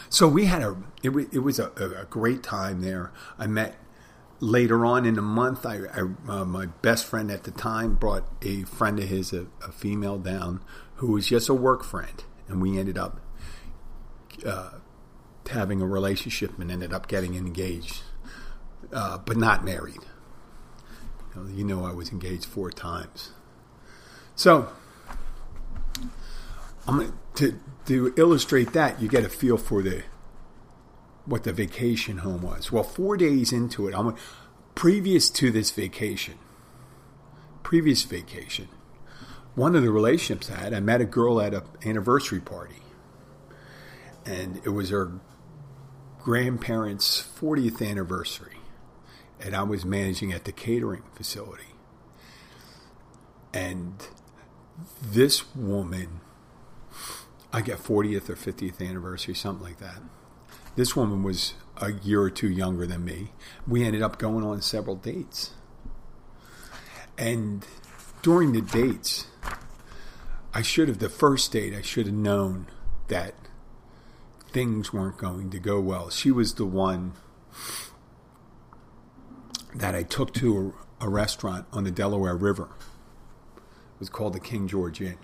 So 0.10 0.28
we 0.28 0.46
had 0.46 0.62
a 0.62 0.78
it, 1.04 1.10
it 1.32 1.40
was 1.40 1.60
a, 1.60 1.72
a 1.76 2.06
great 2.06 2.42
time 2.42 2.82
there. 2.82 3.12
I 3.38 3.48
met 3.48 3.76
later 4.40 4.86
on 4.86 5.06
in 5.06 5.16
the 5.16 5.22
month. 5.22 5.66
I, 5.66 5.82
I 5.94 6.02
uh, 6.28 6.46
my 6.46 6.68
best 6.68 7.06
friend 7.06 7.30
at 7.30 7.44
the 7.44 7.52
time 7.52 7.96
brought 7.96 8.28
a 8.42 8.64
friend 8.64 8.98
of 9.00 9.10
his, 9.10 9.34
a, 9.34 9.48
a, 9.64 9.72
female, 9.72 10.18
down 10.18 10.64
who 10.96 11.12
was 11.12 11.28
just 11.28 11.50
a 11.50 11.54
work 11.54 11.84
friend, 11.84 12.24
and 12.48 12.62
we 12.62 12.78
ended 12.78 12.98
up 12.98 13.20
uh, 14.46 14.72
having 15.50 15.82
a 15.82 15.88
relationship 15.88 16.58
and 16.60 16.72
ended 16.72 16.94
up 16.94 17.08
getting 17.08 17.36
engaged, 17.36 18.02
uh, 18.94 19.18
but 19.18 19.38
not 19.38 19.64
married. 19.64 20.02
You 21.50 21.64
know, 21.64 21.86
I 21.86 21.94
was 21.94 22.12
engaged 22.12 22.46
four 22.46 22.72
times. 22.72 23.32
So, 24.36 24.70
I'm 26.88 27.18
to 27.36 27.60
to 27.86 28.14
illustrate 28.18 28.74
that. 28.74 29.02
You 29.02 29.08
get 29.08 29.24
a 29.24 29.30
feel 29.30 29.58
for 29.58 29.82
the 29.82 30.04
what 31.26 31.44
the 31.44 31.54
vacation 31.54 32.20
home 32.20 32.42
was. 32.42 32.72
Well, 32.72 32.84
four 32.84 33.16
days 33.16 33.54
into 33.54 33.88
it, 33.88 33.96
I'm 33.96 34.16
previous 34.76 35.30
to 35.30 35.52
this 35.52 35.72
vacation, 35.72 36.36
previous 37.64 38.04
vacation, 38.04 38.68
one 39.56 39.76
of 39.76 39.84
the 39.84 39.92
relationships 39.92 40.50
I 40.50 40.56
had, 40.56 40.74
I 40.74 40.80
met 40.80 41.02
a 41.02 41.06
girl 41.06 41.42
at 41.42 41.54
an 41.54 41.64
anniversary 41.86 42.40
party, 42.40 42.78
and 44.26 44.62
it 44.64 44.70
was 44.70 44.90
her 44.90 45.20
grandparents' 46.20 47.22
40th 47.22 47.88
anniversary 47.88 48.58
and 49.44 49.56
I 49.56 49.64
was 49.64 49.84
managing 49.84 50.32
at 50.32 50.46
the 50.46 50.52
catering 50.52 51.04
facility. 51.16 51.64
And 53.54 54.08
this 55.02 55.54
woman, 55.56 56.22
I 57.52 57.62
get 57.62 57.80
40th 57.80 58.30
or 58.30 58.36
50th 58.36 58.88
anniversary, 58.88 59.34
something 59.34 59.64
like 59.64 59.80
that. 59.80 60.02
This 60.76 60.96
woman 60.96 61.24
was 61.24 61.56
a 61.78 61.92
year 61.92 62.22
or 62.22 62.30
two 62.30 62.50
younger 62.50 62.86
than 62.86 63.04
me. 63.04 63.34
We 63.68 63.84
ended 63.84 64.02
up 64.02 64.18
going 64.18 64.46
on 64.46 64.62
several 64.62 64.96
dates. 64.96 65.52
And 67.18 67.66
during 68.22 68.54
the 68.54 68.62
dates, 68.62 69.28
I 70.54 70.62
should 70.62 70.88
have, 70.88 71.00
the 71.00 71.10
first 71.10 71.52
date, 71.52 71.74
I 71.74 71.82
should 71.82 72.06
have 72.06 72.16
known 72.16 72.68
that 73.08 73.34
things 74.52 74.92
weren't 74.94 75.18
going 75.18 75.50
to 75.52 75.60
go 75.60 75.80
well. 75.80 76.10
She 76.10 76.32
was 76.32 76.56
the 76.56 76.66
one 76.66 77.14
that 79.74 79.96
I 79.96 80.04
took 80.04 80.34
to 80.36 80.74
a, 81.02 81.06
a 81.06 81.10
restaurant 81.10 81.66
on 81.72 81.84
the 81.84 81.92
Delaware 81.92 82.36
River. 82.36 82.70
It 83.56 84.00
was 84.00 84.10
called 84.10 84.34
the 84.34 84.40
King 84.40 84.68
George 84.68 85.02
Inn. 85.02 85.18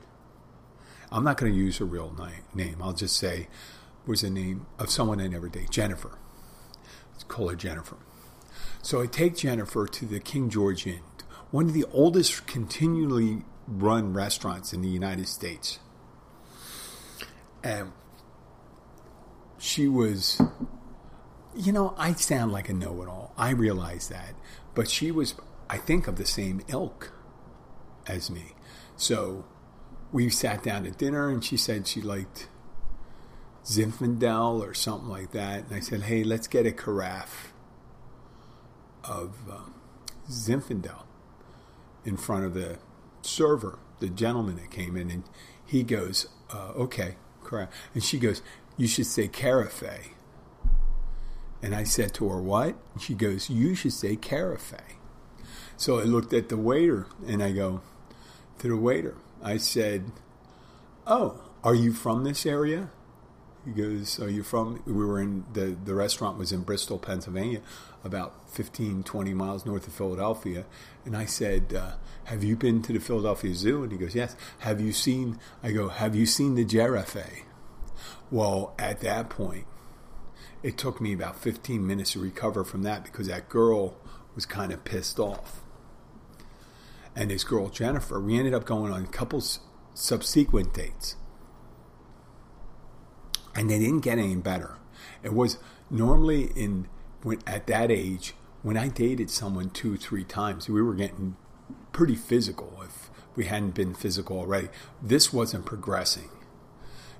I'm 1.11 1.23
not 1.23 1.37
going 1.37 1.51
to 1.51 1.57
use 1.57 1.79
a 1.79 1.85
real 1.85 2.13
name. 2.53 2.77
I'll 2.81 2.93
just 2.93 3.17
say 3.17 3.47
was 4.05 4.21
the 4.21 4.29
name 4.29 4.65
of 4.79 4.89
someone 4.89 5.19
I 5.19 5.27
never 5.27 5.49
date, 5.49 5.69
Jennifer. 5.69 6.17
Let's 7.11 7.23
call 7.23 7.49
her 7.49 7.55
Jennifer. 7.55 7.97
So 8.81 9.01
I 9.01 9.05
take 9.05 9.35
Jennifer 9.35 9.85
to 9.85 10.05
the 10.05 10.19
King 10.19 10.49
George 10.49 10.87
Inn, 10.87 11.01
one 11.51 11.65
of 11.65 11.73
the 11.73 11.85
oldest 11.91 12.47
continually 12.47 13.43
run 13.67 14.13
restaurants 14.13 14.71
in 14.71 14.81
the 14.81 14.87
United 14.87 15.27
States. 15.27 15.79
And 17.63 17.91
she 19.57 19.87
was 19.87 20.41
you 21.57 21.71
know, 21.71 21.95
I 21.97 22.13
sound 22.13 22.51
like 22.51 22.69
a 22.69 22.73
know 22.73 23.01
it 23.01 23.09
all. 23.09 23.33
I 23.35 23.49
realize 23.49 24.09
that. 24.09 24.35
But 24.75 24.89
she 24.89 25.11
was, 25.11 25.35
I 25.69 25.77
think, 25.77 26.07
of 26.07 26.15
the 26.15 26.25
same 26.25 26.61
ilk 26.67 27.11
as 28.05 28.29
me. 28.29 28.53
So 28.95 29.45
we 30.11 30.29
sat 30.29 30.63
down 30.63 30.85
at 30.85 30.97
dinner 30.97 31.29
and 31.29 31.43
she 31.43 31.57
said 31.57 31.87
she 31.87 31.99
liked 31.99 32.47
Zinfandel 33.65 34.61
or 34.61 34.75
something 34.75 35.09
like 35.09 35.31
that. 35.31 35.65
And 35.65 35.73
I 35.73 35.79
said, 35.79 36.03
hey, 36.03 36.23
let's 36.23 36.47
get 36.47 36.67
a 36.67 36.71
carafe 36.71 37.53
of 39.03 39.35
uh, 39.51 39.69
Zinfandel 40.29 41.03
in 42.05 42.17
front 42.17 42.45
of 42.45 42.53
the 42.53 42.77
server, 43.23 43.79
the 43.99 44.09
gentleman 44.09 44.57
that 44.57 44.69
came 44.69 44.95
in. 44.95 45.09
And 45.09 45.23
he 45.65 45.81
goes, 45.81 46.27
uh, 46.53 46.73
okay, 46.75 47.15
carafe. 47.43 47.69
And 47.95 48.03
she 48.03 48.19
goes, 48.19 48.43
you 48.77 48.87
should 48.87 49.07
say 49.07 49.27
carafe. 49.27 50.11
And 51.61 51.73
I 51.73 51.83
said 51.83 52.13
to 52.15 52.29
her, 52.29 52.41
What? 52.41 52.75
She 52.99 53.13
goes, 53.13 53.49
You 53.49 53.75
should 53.75 53.93
say 53.93 54.15
carafe. 54.15 54.75
So 55.75 55.99
I 55.99 56.03
looked 56.03 56.33
at 56.33 56.49
the 56.49 56.57
waiter 56.57 57.07
and 57.27 57.43
I 57.43 57.51
go, 57.51 57.81
To 58.59 58.67
the 58.67 58.77
waiter, 58.77 59.15
I 59.43 59.57
said, 59.57 60.11
"Oh, 61.05 61.41
are 61.63 61.75
you 61.75 61.93
from 61.93 62.23
this 62.23 62.45
area?" 62.45 62.89
He 63.65 63.71
goes, 63.71 64.19
"Are 64.19 64.29
you 64.29 64.43
from?" 64.43 64.81
We 64.85 64.93
were 64.93 65.19
in 65.19 65.45
the 65.53 65.77
the 65.83 65.93
restaurant 65.93 66.37
was 66.37 66.51
in 66.51 66.61
Bristol, 66.61 66.97
Pennsylvania, 66.97 67.61
about 68.03 68.49
15, 68.49 69.03
20 69.03 69.33
miles 69.33 69.65
north 69.65 69.87
of 69.87 69.93
Philadelphia. 69.93 70.65
And 71.05 71.15
I 71.15 71.25
said, 71.25 71.73
uh, 71.73 71.93
"Have 72.25 72.43
you 72.43 72.55
been 72.55 72.81
to 72.83 72.93
the 72.93 72.99
Philadelphia 72.99 73.53
Zoo?" 73.53 73.83
And 73.83 73.91
he 73.91 73.97
goes, 73.97 74.15
"Yes." 74.15 74.35
Have 74.59 74.81
you 74.81 74.91
seen? 74.91 75.39
I 75.61 75.71
go, 75.71 75.89
"Have 75.89 76.15
you 76.15 76.25
seen 76.25 76.55
the 76.55 76.65
giraffe?" 76.65 77.43
Well, 78.29 78.73
at 78.77 78.99
that 79.01 79.29
point, 79.29 79.65
it 80.63 80.77
took 80.77 80.99
me 80.99 81.13
about 81.13 81.39
15 81.39 81.85
minutes 81.85 82.11
to 82.11 82.19
recover 82.19 82.63
from 82.63 82.83
that 82.83 83.03
because 83.03 83.27
that 83.27 83.47
girl 83.49 83.97
was 84.35 84.45
kind 84.45 84.71
of 84.71 84.83
pissed 84.83 85.19
off. 85.19 85.61
And 87.15 87.31
this 87.31 87.43
girl, 87.43 87.69
Jennifer, 87.69 88.19
we 88.19 88.37
ended 88.37 88.53
up 88.53 88.65
going 88.65 88.91
on 88.91 89.03
a 89.03 89.07
couple 89.07 89.41
subsequent 89.93 90.73
dates. 90.73 91.15
And 93.55 93.69
they 93.69 93.79
didn't 93.79 94.01
get 94.01 94.19
any 94.19 94.35
better. 94.35 94.77
It 95.23 95.33
was 95.33 95.57
normally 95.89 96.51
in 96.55 96.87
when 97.23 97.39
at 97.47 97.65
that 97.67 97.89
age, 97.89 98.33
when 98.61 98.77
I 98.77 98.89
dated 98.89 99.29
someone 99.29 99.69
two, 99.71 99.97
three 99.97 100.23
times, 100.23 100.69
we 100.69 100.81
were 100.81 100.93
getting 100.93 101.35
pretty 101.91 102.15
physical 102.15 102.79
if 102.83 103.09
we 103.35 103.45
hadn't 103.45 103.73
been 103.73 103.93
physical 103.93 104.37
already. 104.37 104.69
This 105.01 105.33
wasn't 105.33 105.65
progressing. 105.65 106.29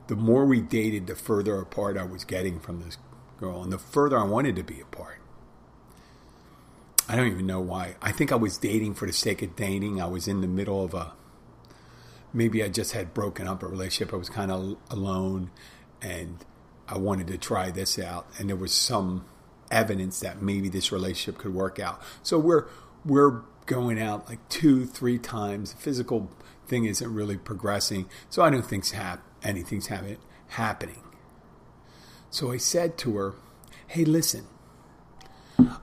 The 0.08 0.16
more 0.16 0.46
we 0.46 0.62
dated, 0.62 1.08
the 1.08 1.16
further 1.16 1.60
apart 1.60 1.98
I 1.98 2.04
was 2.04 2.24
getting 2.24 2.60
from 2.60 2.82
this 2.82 2.98
girl, 3.40 3.64
and 3.64 3.72
the 3.72 3.78
further 3.78 4.18
I 4.18 4.24
wanted 4.24 4.56
to 4.56 4.64
be 4.64 4.80
apart. 4.80 5.20
I 7.10 7.16
don't 7.16 7.28
even 7.28 7.46
know 7.46 7.62
why. 7.62 7.96
I 8.02 8.12
think 8.12 8.32
I 8.32 8.36
was 8.36 8.58
dating 8.58 8.96
for 8.96 9.06
the 9.06 9.14
sake 9.14 9.42
of 9.42 9.56
dating. 9.56 10.02
I 10.02 10.08
was 10.08 10.28
in 10.28 10.42
the 10.42 10.48
middle 10.48 10.84
of 10.84 10.94
a 10.94 11.14
maybe 12.34 12.62
I 12.64 12.70
just 12.70 12.92
had 12.92 13.14
broken 13.14 13.48
up 13.48 13.64
a 13.64 13.68
relationship. 13.68 14.14
I 14.14 14.18
was 14.18 14.30
kind 14.30 14.52
of 14.52 14.78
alone 14.90 15.50
and 16.02 16.44
I 16.88 16.98
wanted 16.98 17.28
to 17.28 17.38
try 17.38 17.72
this 17.72 17.98
out 17.98 18.28
and 18.38 18.50
there 18.50 18.56
was 18.56 18.74
some 18.74 19.26
evidence 19.72 20.20
that 20.20 20.42
maybe 20.42 20.70
this 20.70 20.92
relationship 20.92 21.40
could 21.40 21.54
work 21.54 21.80
out. 21.80 22.02
So 22.24 22.38
we're 22.38 22.68
we're 23.06 23.42
going 23.66 24.02
out 24.02 24.28
like 24.28 24.48
two, 24.50 24.86
three 24.86 25.18
times. 25.18 25.74
The 25.74 25.78
physical 25.78 26.30
thing 26.68 26.86
isn't 26.86 27.14
really 27.14 27.38
progressing. 27.38 28.08
So 28.30 28.42
I 28.42 28.50
don't 28.50 28.66
think 28.66 28.90
hap- 28.92 29.24
anything's 29.44 29.88
happen- 29.88 30.18
happening. 30.50 31.04
So 32.30 32.52
I 32.52 32.58
said 32.58 32.98
to 33.00 33.16
her, 33.18 33.34
"Hey, 33.88 34.06
listen, 34.06 34.46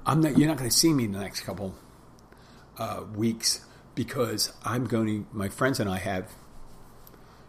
I'm 0.06 0.20
not. 0.20 0.38
You're 0.38 0.48
not 0.48 0.58
going 0.58 0.70
to 0.70 0.76
see 0.76 0.92
me 0.92 1.04
in 1.04 1.12
the 1.12 1.20
next 1.20 1.40
couple 1.40 1.74
uh, 2.78 3.04
weeks 3.14 3.64
because 3.94 4.52
I'm 4.64 4.86
going 4.86 5.06
to. 5.06 5.26
My 5.32 5.48
friends 5.48 5.80
and 5.80 5.88
I 5.88 5.98
have 5.98 6.30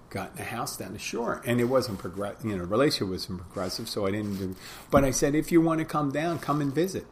gotten 0.09 0.39
a 0.39 0.45
house 0.45 0.77
down 0.77 0.93
the 0.93 1.00
shore, 1.00 1.41
and 1.45 1.59
it 1.59 1.65
wasn't 1.65 2.00
progress. 2.00 2.38
You 2.43 2.57
know, 2.57 2.63
relationship 2.63 3.09
wasn't 3.09 3.41
progressive, 3.41 3.89
so 3.89 4.05
I 4.07 4.12
didn't 4.12 4.38
do. 4.38 4.55
But 4.89 5.03
I 5.03 5.12
said, 5.12 5.35
if 5.35 5.51
you 5.51 5.62
want 5.62 5.79
to 5.79 5.85
come 5.85 6.12
down, 6.12 6.39
come 6.39 6.62
and 6.62 6.74
visit. 6.74 7.05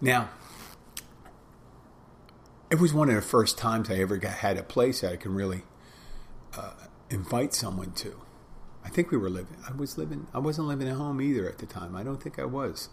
Now, 0.00 0.28
it 2.70 2.80
was 2.80 2.92
one 2.92 3.08
of 3.08 3.14
the 3.14 3.22
first 3.22 3.58
times 3.58 3.90
I 3.90 3.94
ever 3.94 4.16
got, 4.16 4.32
had 4.32 4.56
a 4.56 4.62
place 4.62 5.00
that 5.00 5.12
I 5.12 5.16
can 5.16 5.34
really 5.34 5.62
uh, 6.56 6.72
invite 7.10 7.54
someone 7.54 7.92
to. 7.92 8.20
I 8.84 8.90
think 8.90 9.10
we 9.10 9.18
were 9.18 9.30
living. 9.30 9.56
I 9.68 9.72
was 9.72 9.98
living. 9.98 10.26
I 10.32 10.38
wasn't 10.38 10.68
living 10.68 10.88
at 10.88 10.96
home 10.96 11.20
either 11.20 11.48
at 11.48 11.58
the 11.58 11.66
time. 11.66 11.94
I 11.94 12.02
don't 12.02 12.22
think 12.22 12.38
I 12.38 12.44
was. 12.44 12.88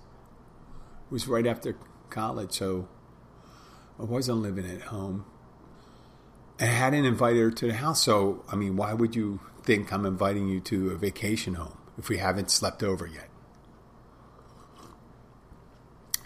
It 1.07 1.13
was 1.13 1.27
right 1.27 1.45
after 1.45 1.75
college, 2.09 2.53
so 2.53 2.87
I 3.99 4.03
wasn't 4.03 4.39
living 4.39 4.65
at 4.65 4.83
home. 4.83 5.25
I 6.59 6.65
hadn't 6.65 7.05
invited 7.05 7.39
her 7.39 7.51
to 7.51 7.67
the 7.67 7.73
house, 7.73 8.03
so 8.03 8.43
I 8.51 8.55
mean, 8.55 8.75
why 8.75 8.93
would 8.93 9.15
you 9.15 9.39
think 9.63 9.91
I'm 9.91 10.05
inviting 10.05 10.47
you 10.47 10.59
to 10.61 10.91
a 10.91 10.95
vacation 10.95 11.55
home 11.55 11.77
if 11.97 12.09
we 12.09 12.17
haven't 12.17 12.49
slept 12.49 12.81
over 12.83 13.05
yet? 13.05 13.29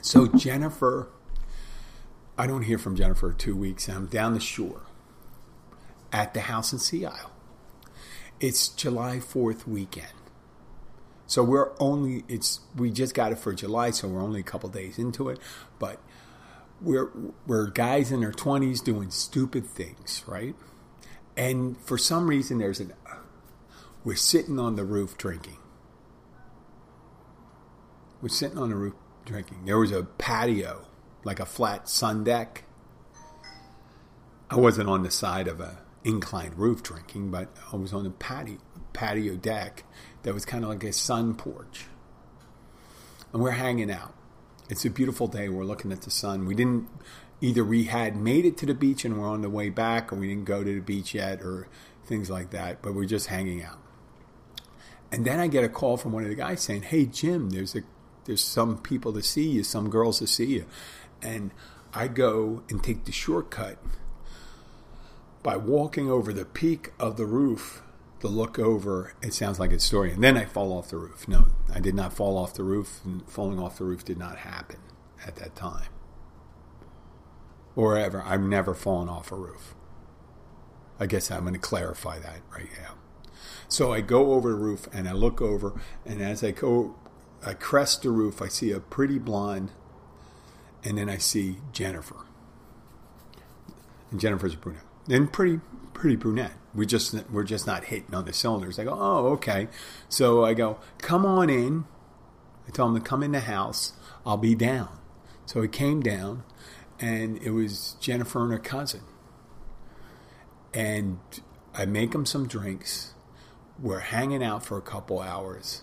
So 0.02 0.28
Jennifer, 0.28 1.10
I 2.38 2.48
don't 2.48 2.64
hear 2.64 2.78
from 2.78 2.96
Jennifer 2.96 3.34
two 3.34 3.56
weeks, 3.56 3.88
and 3.88 3.98
I'm 3.98 4.06
down 4.06 4.34
the 4.34 4.40
shore 4.40 4.84
at 6.12 6.34
the 6.34 6.42
house 6.42 6.72
in 6.74 6.80
Sea 6.80 7.06
Isle. 7.06 7.29
It's 8.40 8.70
July 8.70 9.18
4th 9.18 9.68
weekend. 9.68 10.14
So 11.28 11.44
we're 11.44 11.72
only 11.80 12.24
it's 12.28 12.62
we 12.76 12.90
just 12.90 13.14
got 13.14 13.32
it 13.32 13.38
for 13.38 13.54
July, 13.54 13.92
so 13.92 14.08
we're 14.08 14.22
only 14.22 14.40
a 14.40 14.44
couple 14.44 14.68
days 14.70 14.98
into 14.98 15.30
it, 15.30 15.40
but 15.78 16.00
we're 16.82 17.12
we're 17.46 17.68
guys 17.68 18.12
in 18.12 18.22
their 18.22 18.32
20s 18.32 18.84
doing 18.84 19.12
stupid 19.12 19.68
things, 19.68 20.24
right? 20.26 20.56
And 21.38 21.78
for 21.78 22.00
some 22.00 22.28
reason 22.28 22.58
there's 22.58 22.80
an 22.80 22.94
we're 24.04 24.16
sitting 24.16 24.60
on 24.60 24.76
the 24.76 24.86
roof 24.86 25.18
drinking. 25.18 25.58
We're 28.22 28.30
sitting 28.30 28.58
on 28.58 28.70
the 28.70 28.76
roof 28.76 28.96
drinking. 29.26 29.66
There 29.66 29.78
was 29.78 29.92
a 29.92 30.04
patio, 30.04 30.88
like 31.24 31.40
a 31.40 31.46
flat 31.46 31.88
sun 31.90 32.24
deck. 32.24 32.64
I 34.50 34.56
wasn't 34.56 34.90
on 34.90 35.04
the 35.04 35.12
side 35.12 35.48
of 35.48 35.60
a 35.60 35.78
inclined 36.10 36.58
roof 36.58 36.84
drinking, 36.84 37.32
but 37.32 37.50
I 37.72 37.76
was 37.76 37.94
on 37.94 38.06
a 38.06 38.10
patio 38.10 38.58
patio 38.92 39.36
deck 39.36 39.84
that 40.24 40.34
was 40.34 40.46
kind 40.46 40.64
of 40.64 40.70
like 40.70 40.84
a 40.84 40.92
sun 40.92 41.36
porch. 41.36 41.86
And 43.32 43.42
we're 43.42 43.52
hanging 43.52 43.92
out. 43.92 44.16
It's 44.70 44.84
a 44.86 44.90
beautiful 44.90 45.28
day. 45.28 45.50
We're 45.50 45.64
looking 45.64 45.92
at 45.92 46.02
the 46.02 46.12
sun. 46.12 46.46
We 46.46 46.56
didn't 46.56 46.88
either 47.42 47.64
we 47.64 47.86
had 47.86 48.16
made 48.16 48.46
it 48.46 48.58
to 48.58 48.66
the 48.66 48.74
beach 48.74 49.06
and 49.06 49.20
we're 49.20 49.28
on 49.28 49.42
the 49.42 49.50
way 49.50 49.70
back 49.70 50.12
or 50.12 50.18
we 50.18 50.28
didn't 50.28 50.46
go 50.46 50.64
to 50.64 50.76
the 50.76 50.82
beach 50.82 51.14
yet 51.14 51.42
or 51.42 51.68
things 52.06 52.30
like 52.30 52.50
that, 52.52 52.82
but 52.82 52.94
we're 52.94 53.06
just 53.06 53.28
hanging 53.28 53.64
out. 53.64 53.80
And 55.12 55.26
then 55.26 55.40
I 55.40 55.48
get 55.48 55.64
a 55.64 55.70
call 55.70 55.98
from 55.98 56.12
one 56.12 56.24
of 56.24 56.30
the 56.30 56.36
guys 56.36 56.62
saying, 56.62 56.84
"Hey 56.84 57.06
Jim, 57.06 57.52
there's 57.52 57.76
a 57.76 57.82
there's 58.26 58.44
some 58.44 58.78
people 58.78 59.14
to 59.14 59.24
see 59.24 59.48
you, 59.48 59.64
some 59.64 59.90
girls 59.90 60.20
to 60.20 60.28
see 60.28 60.46
you." 60.46 60.66
And 61.22 61.52
I 61.94 62.08
go 62.08 62.64
and 62.70 62.84
take 62.84 63.06
the 63.06 63.12
shortcut 63.12 63.80
by 65.44 65.58
walking 65.58 66.10
over 66.10 66.34
the 66.34 66.46
peak 66.46 66.92
of 67.00 67.18
the 67.18 67.26
roof 67.26 67.82
to 68.20 68.28
look 68.28 68.60
over, 68.60 69.14
it 69.22 69.34
sounds 69.34 69.60
like 69.60 69.72
a 69.72 69.80
story. 69.80 70.12
And 70.12 70.24
then 70.24 70.38
I 70.38 70.46
fall 70.46 70.78
off 70.78 70.90
the 70.90 70.98
roof. 70.98 71.28
No, 71.28 71.48
I 71.74 71.80
did 71.80 71.96
not 71.96 72.14
fall 72.14 72.38
off 72.38 72.54
the 72.54 72.64
roof, 72.64 73.02
falling 73.28 73.60
off 73.60 73.78
the 73.78 73.86
roof 73.86 74.04
did 74.04 74.18
not 74.18 74.40
happen 74.40 74.80
at 75.26 75.38
that 75.38 75.56
time. 75.56 75.90
Or 77.76 77.98
ever. 77.98 78.22
I've 78.22 78.42
never 78.42 78.74
fallen 78.74 79.08
off 79.08 79.32
a 79.32 79.36
roof. 79.36 79.76
I 81.00 81.06
guess 81.06 81.32
I'm 81.32 81.42
going 81.42 81.54
to 81.54 81.60
clarify 81.60 82.20
that 82.20 82.42
right 82.52 82.70
now. 82.82 82.96
So 83.70 83.94
I 83.94 84.02
go 84.02 84.34
over 84.34 84.50
the 84.50 84.56
roof 84.56 84.88
and 84.92 85.08
I 85.08 85.14
look 85.14 85.42
over, 85.42 85.80
and 86.06 86.22
as 86.22 86.44
I 86.44 86.52
go, 86.52 86.96
I 87.46 87.54
crest 87.54 88.02
the 88.02 88.10
roof, 88.10 88.42
I 88.42 88.50
see 88.50 88.72
a 88.72 88.80
pretty 88.82 89.18
blonde, 89.18 89.72
and 90.84 90.98
then 90.98 91.08
I 91.08 91.18
see 91.18 91.58
Jennifer. 91.72 92.26
And 94.12 94.20
Jennifer's 94.20 94.56
a 94.56 94.58
brunette. 94.58 94.89
And 95.10 95.32
pretty 95.32 95.60
pretty 95.94 96.16
brunette. 96.16 96.54
We 96.74 96.86
just 96.86 97.14
we're 97.32 97.44
just 97.44 97.66
not 97.66 97.86
hitting 97.86 98.14
on 98.14 98.26
the 98.26 98.34
cylinders. 98.34 98.78
I 98.78 98.84
go, 98.84 98.96
oh 98.98 99.28
okay. 99.34 99.68
So 100.08 100.46
I 100.46 100.54
go, 100.54 100.80
come 101.00 101.26
on 101.26 101.50
in. 101.50 101.86
I 102.68 102.72
told 102.72 102.96
him 102.96 103.02
to 103.02 103.08
come 103.08 103.24
in 103.24 103.32
the 103.32 103.42
house. 103.42 103.94
I'll 104.26 104.38
be 104.38 104.54
down. 104.54 105.00
So 105.46 105.62
he 105.64 105.68
came 105.68 106.02
down, 106.02 106.44
and 107.00 107.42
it 107.42 107.50
was 107.50 107.96
Jennifer 108.00 108.44
and 108.44 108.52
her 108.52 108.60
cousin. 108.60 109.02
And 110.74 111.18
I 111.74 111.86
make 111.86 112.12
them 112.12 112.28
some 112.28 112.48
drinks. 112.48 113.16
We're 113.80 114.00
hanging 114.00 114.44
out 114.44 114.64
for 114.64 114.78
a 114.78 114.82
couple 114.82 115.20
hours, 115.20 115.82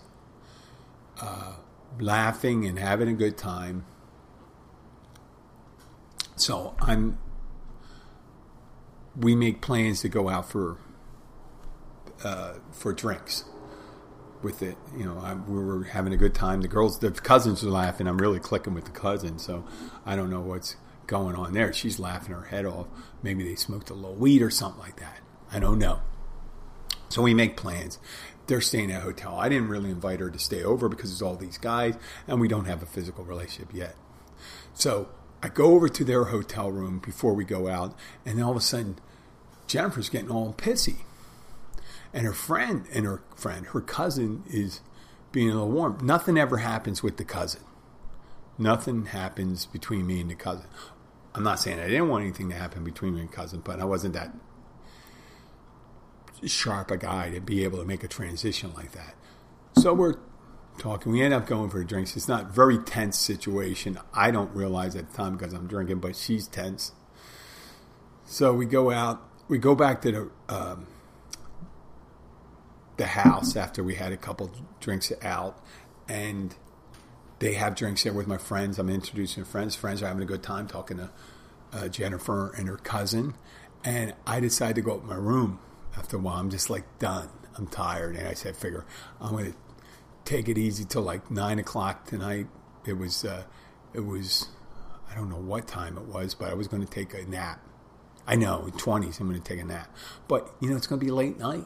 uh, 1.19 1.55
laughing 1.99 2.65
and 2.65 2.79
having 2.79 3.09
a 3.09 3.13
good 3.13 3.37
time. 3.37 3.85
So 6.37 6.75
I'm 6.79 7.17
we 9.19 9.35
make 9.35 9.61
plans 9.61 10.01
to 10.01 10.09
go 10.09 10.29
out 10.29 10.49
for 10.49 10.77
uh, 12.23 12.53
for 12.71 12.93
drinks 12.93 13.45
with 14.41 14.61
it. 14.61 14.77
You 14.95 15.05
know, 15.05 15.19
I, 15.19 15.33
we 15.33 15.63
were 15.63 15.83
having 15.83 16.13
a 16.13 16.17
good 16.17 16.35
time. 16.35 16.61
The 16.61 16.67
girls, 16.67 16.99
the 16.99 17.11
cousins 17.11 17.63
are 17.63 17.69
laughing. 17.69 18.07
I'm 18.07 18.17
really 18.17 18.39
clicking 18.39 18.73
with 18.73 18.85
the 18.85 18.91
cousin, 18.91 19.39
so 19.39 19.65
I 20.05 20.15
don't 20.15 20.29
know 20.29 20.41
what's 20.41 20.75
going 21.07 21.35
on 21.35 21.53
there. 21.53 21.73
She's 21.73 21.99
laughing 21.99 22.33
her 22.33 22.45
head 22.45 22.65
off. 22.65 22.87
Maybe 23.23 23.43
they 23.43 23.55
smoked 23.55 23.89
a 23.89 23.93
little 23.93 24.15
weed 24.15 24.41
or 24.41 24.49
something 24.49 24.79
like 24.79 24.99
that. 24.99 25.19
I 25.51 25.59
don't 25.59 25.79
know. 25.79 26.01
So 27.09 27.21
we 27.21 27.33
make 27.33 27.57
plans. 27.57 27.99
They're 28.47 28.61
staying 28.61 28.91
at 28.91 29.01
a 29.01 29.03
hotel. 29.03 29.35
I 29.35 29.49
didn't 29.49 29.69
really 29.69 29.89
invite 29.89 30.19
her 30.19 30.29
to 30.29 30.39
stay 30.39 30.63
over 30.63 30.87
because 30.87 31.09
there's 31.09 31.21
all 31.21 31.35
these 31.35 31.57
guys, 31.57 31.95
and 32.27 32.39
we 32.39 32.47
don't 32.47 32.65
have 32.65 32.83
a 32.83 32.85
physical 32.85 33.23
relationship 33.23 33.73
yet. 33.73 33.95
So 34.73 35.09
I 35.41 35.49
go 35.49 35.73
over 35.73 35.89
to 35.89 36.03
their 36.03 36.25
hotel 36.25 36.71
room 36.71 36.99
before 36.99 37.33
we 37.33 37.45
go 37.45 37.67
out, 37.67 37.95
and 38.25 38.41
all 38.41 38.51
of 38.51 38.57
a 38.57 38.61
sudden, 38.61 38.99
Jennifer's 39.67 40.09
getting 40.09 40.31
all 40.31 40.53
pissy. 40.53 40.97
And 42.13 42.25
her 42.25 42.33
friend 42.33 42.85
and 42.93 43.05
her 43.05 43.21
friend, 43.35 43.67
her 43.67 43.81
cousin, 43.81 44.43
is 44.47 44.81
being 45.31 45.49
a 45.49 45.53
little 45.53 45.69
warm. 45.69 45.99
Nothing 46.01 46.37
ever 46.37 46.57
happens 46.57 47.03
with 47.03 47.17
the 47.17 47.25
cousin. 47.25 47.61
Nothing 48.57 49.07
happens 49.07 49.65
between 49.65 50.07
me 50.07 50.21
and 50.21 50.29
the 50.31 50.35
cousin. 50.35 50.67
I'm 51.35 51.43
not 51.43 51.59
saying 51.59 51.79
I 51.79 51.87
didn't 51.87 52.09
want 52.09 52.23
anything 52.23 52.49
to 52.49 52.55
happen 52.55 52.83
between 52.83 53.13
me 53.13 53.21
and 53.21 53.31
cousin, 53.31 53.61
but 53.63 53.79
I 53.79 53.85
wasn't 53.85 54.15
that 54.15 54.33
sharp 56.45 56.89
a 56.91 56.97
guy 56.97 57.29
to 57.31 57.39
be 57.39 57.63
able 57.63 57.79
to 57.79 57.85
make 57.85 58.03
a 58.03 58.07
transition 58.07 58.73
like 58.73 58.93
that. 58.93 59.15
So 59.77 59.93
we're 59.93 60.15
talking. 60.79 61.11
We 61.11 61.21
end 61.21 61.33
up 61.33 61.45
going 61.45 61.69
for 61.69 61.83
drinks. 61.83 62.15
It's 62.15 62.27
not 62.27 62.43
a 62.43 62.47
very 62.47 62.79
tense 62.79 63.19
situation. 63.19 63.99
I 64.13 64.31
don't 64.31 64.53
realize 64.55 64.95
at 64.95 65.11
the 65.11 65.17
time 65.17 65.37
because 65.37 65.53
I'm 65.53 65.67
drinking, 65.67 65.99
but 65.99 66.15
she's 66.15 66.47
tense. 66.47 66.93
So 68.25 68.53
we 68.53 68.65
go 68.65 68.91
out. 68.91 69.26
We 69.47 69.57
go 69.57 69.75
back 69.75 70.01
to 70.01 70.11
the 70.11 70.53
um, 70.53 70.87
the 72.97 73.05
house 73.05 73.55
after 73.55 73.83
we 73.83 73.95
had 73.95 74.11
a 74.11 74.17
couple 74.17 74.51
drinks 74.79 75.11
out, 75.21 75.63
and 76.09 76.55
they 77.39 77.53
have 77.53 77.75
drinks 77.75 78.03
there 78.03 78.13
with 78.13 78.27
my 78.27 78.37
friends. 78.37 78.79
I'm 78.79 78.89
introducing 78.89 79.45
friends. 79.45 79.75
Friends 79.75 80.01
are 80.01 80.07
having 80.07 80.23
a 80.23 80.25
good 80.25 80.43
time 80.43 80.67
talking 80.67 80.97
to 80.97 81.09
uh, 81.71 81.87
Jennifer 81.87 82.51
and 82.57 82.67
her 82.67 82.77
cousin, 82.77 83.35
and 83.83 84.13
I 84.25 84.39
decide 84.39 84.75
to 84.75 84.81
go 84.81 84.95
up 84.95 85.01
to 85.01 85.07
my 85.07 85.15
room 85.15 85.59
after 85.95 86.17
a 86.17 86.19
while. 86.19 86.39
I'm 86.39 86.49
just 86.49 86.69
like 86.69 86.99
done. 86.99 87.29
I'm 87.55 87.67
tired, 87.67 88.15
and 88.15 88.27
I 88.27 88.33
said, 88.33 88.57
"Figure 88.57 88.85
I'm 89.21 89.31
going 89.31 89.51
to 89.51 89.57
take 90.25 90.49
it 90.49 90.57
easy 90.57 90.83
till 90.83 91.03
like 91.03 91.31
nine 91.31 91.59
o'clock 91.59 92.05
tonight." 92.05 92.47
It 92.85 92.97
was, 92.97 93.25
uh, 93.25 93.43
it 93.93 93.99
was, 93.99 94.47
I 95.11 95.15
don't 95.15 95.29
know 95.29 95.35
what 95.35 95.67
time 95.67 95.97
it 95.97 96.05
was, 96.05 96.33
but 96.33 96.49
I 96.49 96.53
was 96.53 96.69
going 96.69 96.85
to 96.85 96.89
take 96.89 97.13
a 97.13 97.25
nap. 97.29 97.59
I 98.27 98.35
know, 98.35 98.69
twenties, 98.77 99.19
I'm 99.19 99.27
going 99.27 99.41
to 99.41 99.47
take 99.47 99.61
a 99.61 99.65
nap, 99.65 99.89
but 100.27 100.53
you 100.59 100.69
know, 100.69 100.75
it's 100.75 100.87
going 100.87 100.99
to 100.99 101.05
be 101.05 101.11
late 101.11 101.39
night 101.39 101.65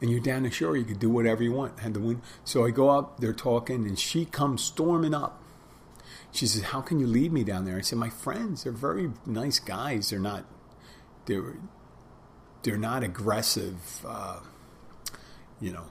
and 0.00 0.10
you're 0.10 0.20
down 0.20 0.42
the 0.42 0.50
shore, 0.50 0.76
you 0.76 0.84
could 0.84 0.98
do 0.98 1.08
whatever 1.08 1.42
you 1.42 1.52
want. 1.52 1.80
Had 1.80 1.94
the 1.94 2.00
wind. 2.00 2.22
So 2.44 2.66
I 2.66 2.70
go 2.70 2.90
up, 2.90 3.20
they're 3.20 3.32
talking, 3.32 3.86
and 3.86 3.98
she 3.98 4.24
comes 4.24 4.62
storming 4.62 5.14
up. 5.14 5.42
She 6.32 6.46
says, 6.46 6.64
"How 6.64 6.80
can 6.80 6.98
you 7.00 7.06
leave 7.06 7.32
me 7.32 7.44
down 7.44 7.64
there?" 7.64 7.76
I 7.76 7.80
said, 7.80 7.98
"My 7.98 8.10
friends, 8.10 8.64
they're 8.64 8.72
very 8.72 9.10
nice 9.24 9.58
guys. 9.58 10.10
They're 10.10 10.18
not, 10.18 10.44
they're, 11.24 11.56
they're 12.62 12.76
not 12.76 13.02
aggressive, 13.02 14.04
uh, 14.06 14.40
you 15.60 15.72
know, 15.72 15.86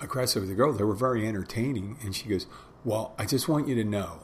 aggressive 0.00 0.42
with 0.42 0.50
the 0.50 0.56
girl. 0.56 0.72
They 0.72 0.84
were 0.84 0.94
very 0.94 1.26
entertaining." 1.26 1.98
And 2.02 2.16
she 2.16 2.28
goes, 2.28 2.46
"Well, 2.84 3.14
I 3.16 3.26
just 3.26 3.48
want 3.48 3.68
you 3.68 3.76
to 3.76 3.84
know." 3.84 4.22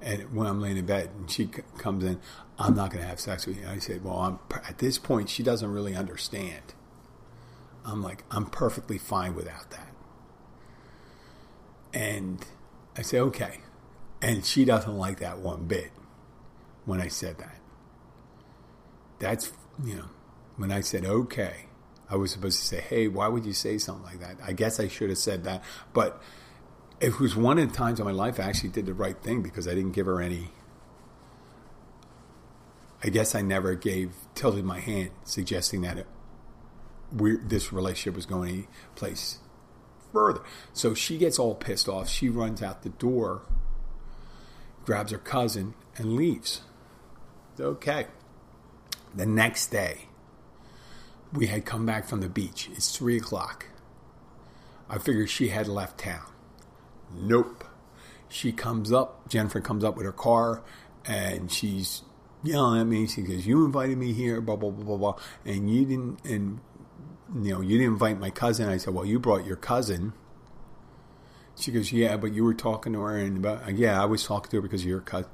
And 0.00 0.34
when 0.34 0.46
I'm 0.46 0.60
laying 0.60 0.76
in 0.76 0.86
bed, 0.86 1.10
and 1.16 1.30
she 1.30 1.46
c- 1.46 1.62
comes 1.78 2.04
in, 2.04 2.20
I'm 2.58 2.74
not 2.74 2.90
going 2.90 3.02
to 3.02 3.08
have 3.08 3.20
sex 3.20 3.46
with 3.46 3.58
you. 3.58 3.66
I 3.66 3.78
said, 3.78 4.04
well, 4.04 4.18
I'm, 4.18 4.38
at 4.68 4.78
this 4.78 4.98
point, 4.98 5.28
she 5.28 5.42
doesn't 5.42 5.70
really 5.70 5.94
understand. 5.94 6.74
I'm 7.84 8.02
like, 8.02 8.24
I'm 8.30 8.46
perfectly 8.46 8.98
fine 8.98 9.34
without 9.34 9.70
that. 9.70 9.92
And 11.94 12.44
I 12.96 13.02
say, 13.02 13.18
okay. 13.20 13.60
And 14.20 14.44
she 14.44 14.64
doesn't 14.64 14.96
like 14.96 15.20
that 15.20 15.38
one 15.38 15.66
bit 15.66 15.92
when 16.84 17.00
I 17.00 17.08
said 17.08 17.38
that. 17.38 17.58
That's, 19.18 19.52
you 19.82 19.96
know, 19.96 20.08
when 20.56 20.72
I 20.72 20.80
said, 20.80 21.04
okay, 21.04 21.66
I 22.08 22.16
was 22.16 22.32
supposed 22.32 22.58
to 22.60 22.64
say, 22.66 22.80
hey, 22.80 23.08
why 23.08 23.28
would 23.28 23.46
you 23.46 23.52
say 23.52 23.78
something 23.78 24.04
like 24.04 24.20
that? 24.20 24.36
I 24.44 24.52
guess 24.52 24.78
I 24.78 24.88
should 24.88 25.08
have 25.08 25.18
said 25.18 25.44
that. 25.44 25.62
But 25.92 26.22
it 27.00 27.18
was 27.20 27.36
one 27.36 27.58
of 27.58 27.70
the 27.70 27.76
times 27.76 28.00
in 28.00 28.06
my 28.06 28.12
life 28.12 28.40
I 28.40 28.44
actually 28.44 28.70
did 28.70 28.86
the 28.86 28.94
right 28.94 29.16
thing 29.22 29.42
because 29.42 29.68
I 29.68 29.74
didn't 29.74 29.92
give 29.92 30.06
her 30.06 30.20
any 30.20 30.50
I 33.06 33.08
guess 33.08 33.34
I 33.34 33.42
never 33.42 33.74
gave 33.74 34.12
tilted 34.34 34.64
my 34.64 34.80
hand, 34.80 35.10
suggesting 35.24 35.82
that 35.82 35.98
it, 35.98 36.06
we, 37.12 37.36
this 37.36 37.72
relationship 37.72 38.16
was 38.16 38.26
going 38.26 38.50
any 38.50 38.68
place 38.94 39.38
further. 40.12 40.40
So 40.72 40.94
she 40.94 41.18
gets 41.18 41.38
all 41.38 41.54
pissed 41.54 41.88
off. 41.88 42.08
She 42.08 42.28
runs 42.28 42.62
out 42.62 42.82
the 42.82 42.88
door, 42.88 43.42
grabs 44.84 45.12
her 45.12 45.18
cousin, 45.18 45.74
and 45.96 46.16
leaves. 46.16 46.62
Okay. 47.60 48.06
The 49.14 49.26
next 49.26 49.68
day, 49.68 50.06
we 51.32 51.46
had 51.46 51.64
come 51.64 51.86
back 51.86 52.08
from 52.08 52.20
the 52.20 52.28
beach. 52.28 52.68
It's 52.72 52.96
three 52.96 53.18
o'clock. 53.18 53.66
I 54.88 54.98
figured 54.98 55.30
she 55.30 55.48
had 55.48 55.68
left 55.68 55.98
town. 55.98 56.24
Nope. 57.16 57.64
She 58.28 58.52
comes 58.52 58.92
up, 58.92 59.28
Jennifer 59.28 59.60
comes 59.60 59.84
up 59.84 59.96
with 59.96 60.04
her 60.04 60.12
car, 60.12 60.62
and 61.04 61.50
she's 61.50 62.02
yelling 62.42 62.80
at 62.80 62.86
me. 62.86 63.06
She 63.06 63.22
goes, 63.22 63.46
"You 63.46 63.64
invited 63.64 63.98
me 63.98 64.12
here, 64.12 64.40
blah 64.40 64.56
blah 64.56 64.70
blah 64.70 64.84
blah 64.84 64.96
blah, 64.96 65.22
and 65.44 65.72
you 65.72 65.84
didn't, 65.84 66.24
and 66.24 66.60
you 67.42 67.52
know, 67.52 67.60
you 67.60 67.78
didn't 67.78 67.94
invite 67.94 68.18
my 68.18 68.30
cousin." 68.30 68.68
I 68.68 68.76
said, 68.78 68.94
"Well, 68.94 69.04
you 69.04 69.18
brought 69.18 69.46
your 69.46 69.56
cousin." 69.56 70.12
She 71.56 71.72
goes, 71.72 71.92
"Yeah, 71.92 72.16
but 72.16 72.32
you 72.32 72.44
were 72.44 72.54
talking 72.54 72.92
to 72.94 73.00
her, 73.00 73.16
and 73.16 73.38
about 73.38 73.66
uh, 73.66 73.70
yeah, 73.70 74.00
I 74.00 74.06
was 74.06 74.24
talking 74.24 74.50
to 74.50 74.56
her 74.56 74.62
because 74.62 74.82
of 74.82 74.88
your 74.88 75.00
cousin." 75.00 75.30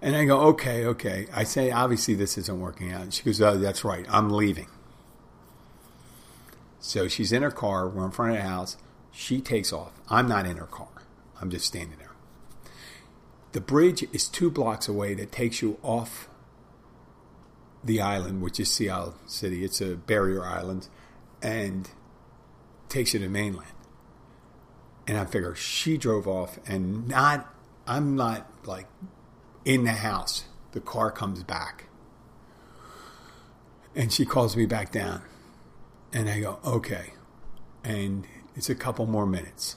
And 0.00 0.16
I 0.16 0.24
go, 0.24 0.40
"Okay, 0.48 0.84
okay." 0.86 1.28
I 1.32 1.44
say, 1.44 1.70
"Obviously, 1.70 2.14
this 2.14 2.36
isn't 2.36 2.60
working 2.60 2.92
out." 2.92 3.12
She 3.12 3.22
goes, 3.22 3.40
"Oh, 3.40 3.56
that's 3.56 3.84
right. 3.84 4.04
I'm 4.10 4.30
leaving." 4.30 4.68
So 6.80 7.06
she's 7.06 7.30
in 7.32 7.42
her 7.42 7.52
car. 7.52 7.88
We're 7.88 8.04
in 8.04 8.10
front 8.10 8.32
of 8.32 8.38
the 8.38 8.48
house. 8.48 8.76
She 9.12 9.40
takes 9.40 9.72
off. 9.72 9.92
I'm 10.08 10.28
not 10.28 10.46
in 10.46 10.56
her 10.56 10.66
car. 10.66 10.88
I'm 11.42 11.50
just 11.50 11.66
standing 11.66 11.98
there. 11.98 12.12
The 13.50 13.60
bridge 13.60 14.04
is 14.14 14.28
two 14.28 14.50
blocks 14.50 14.88
away 14.88 15.12
that 15.14 15.32
takes 15.32 15.60
you 15.60 15.76
off 15.82 16.28
the 17.84 18.00
island, 18.00 18.40
which 18.40 18.60
is 18.60 18.70
Sea 18.70 18.90
City. 19.26 19.64
It's 19.64 19.80
a 19.80 19.96
barrier 19.96 20.44
island, 20.44 20.88
and 21.42 21.90
takes 22.88 23.12
you 23.12 23.20
to 23.20 23.28
mainland. 23.28 23.72
And 25.06 25.18
I 25.18 25.24
figure 25.24 25.54
she 25.56 25.98
drove 25.98 26.28
off, 26.28 26.58
and 26.66 27.08
not. 27.08 27.52
I'm 27.86 28.14
not 28.14 28.48
like 28.64 28.86
in 29.64 29.82
the 29.82 29.92
house. 29.92 30.44
The 30.70 30.80
car 30.80 31.10
comes 31.10 31.42
back, 31.42 31.88
and 33.96 34.12
she 34.12 34.24
calls 34.24 34.56
me 34.56 34.64
back 34.64 34.92
down, 34.92 35.22
and 36.12 36.30
I 36.30 36.40
go 36.40 36.60
okay, 36.64 37.14
and 37.82 38.24
it's 38.54 38.70
a 38.70 38.76
couple 38.76 39.04
more 39.06 39.26
minutes, 39.26 39.76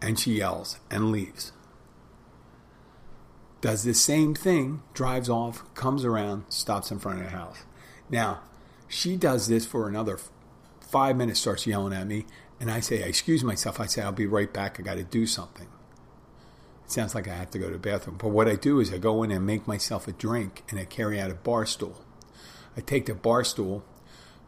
and 0.00 0.18
she 0.18 0.34
yells 0.34 0.78
and 0.90 1.10
leaves 1.12 1.52
does 3.60 3.82
the 3.82 3.94
same 3.94 4.34
thing, 4.34 4.82
drives 4.94 5.28
off, 5.28 5.62
comes 5.74 6.04
around, 6.04 6.44
stops 6.48 6.90
in 6.90 6.98
front 6.98 7.18
of 7.18 7.24
the 7.24 7.30
house. 7.30 7.58
Now, 8.08 8.40
she 8.86 9.16
does 9.16 9.48
this 9.48 9.66
for 9.66 9.88
another 9.88 10.18
five 10.80 11.16
minutes, 11.16 11.40
starts 11.40 11.66
yelling 11.66 11.92
at 11.92 12.06
me, 12.06 12.26
and 12.60 12.70
I 12.70 12.80
say, 12.80 13.02
I 13.02 13.06
excuse 13.06 13.44
myself. 13.44 13.80
I 13.80 13.86
say, 13.86 14.02
I'll 14.02 14.12
be 14.12 14.26
right 14.26 14.52
back. 14.52 14.78
I 14.78 14.82
got 14.82 14.96
to 14.96 15.04
do 15.04 15.26
something. 15.26 15.66
It 16.84 16.92
sounds 16.92 17.14
like 17.14 17.28
I 17.28 17.34
have 17.34 17.50
to 17.50 17.58
go 17.58 17.66
to 17.66 17.72
the 17.72 17.78
bathroom. 17.78 18.16
But 18.16 18.28
what 18.28 18.48
I 18.48 18.54
do 18.54 18.80
is 18.80 18.92
I 18.92 18.98
go 18.98 19.22
in 19.22 19.30
and 19.30 19.44
make 19.44 19.66
myself 19.66 20.08
a 20.08 20.12
drink, 20.12 20.62
and 20.70 20.78
I 20.78 20.84
carry 20.84 21.20
out 21.20 21.30
a 21.30 21.34
bar 21.34 21.66
stool. 21.66 22.04
I 22.76 22.80
take 22.80 23.06
the 23.06 23.14
bar 23.14 23.44
stool, 23.44 23.84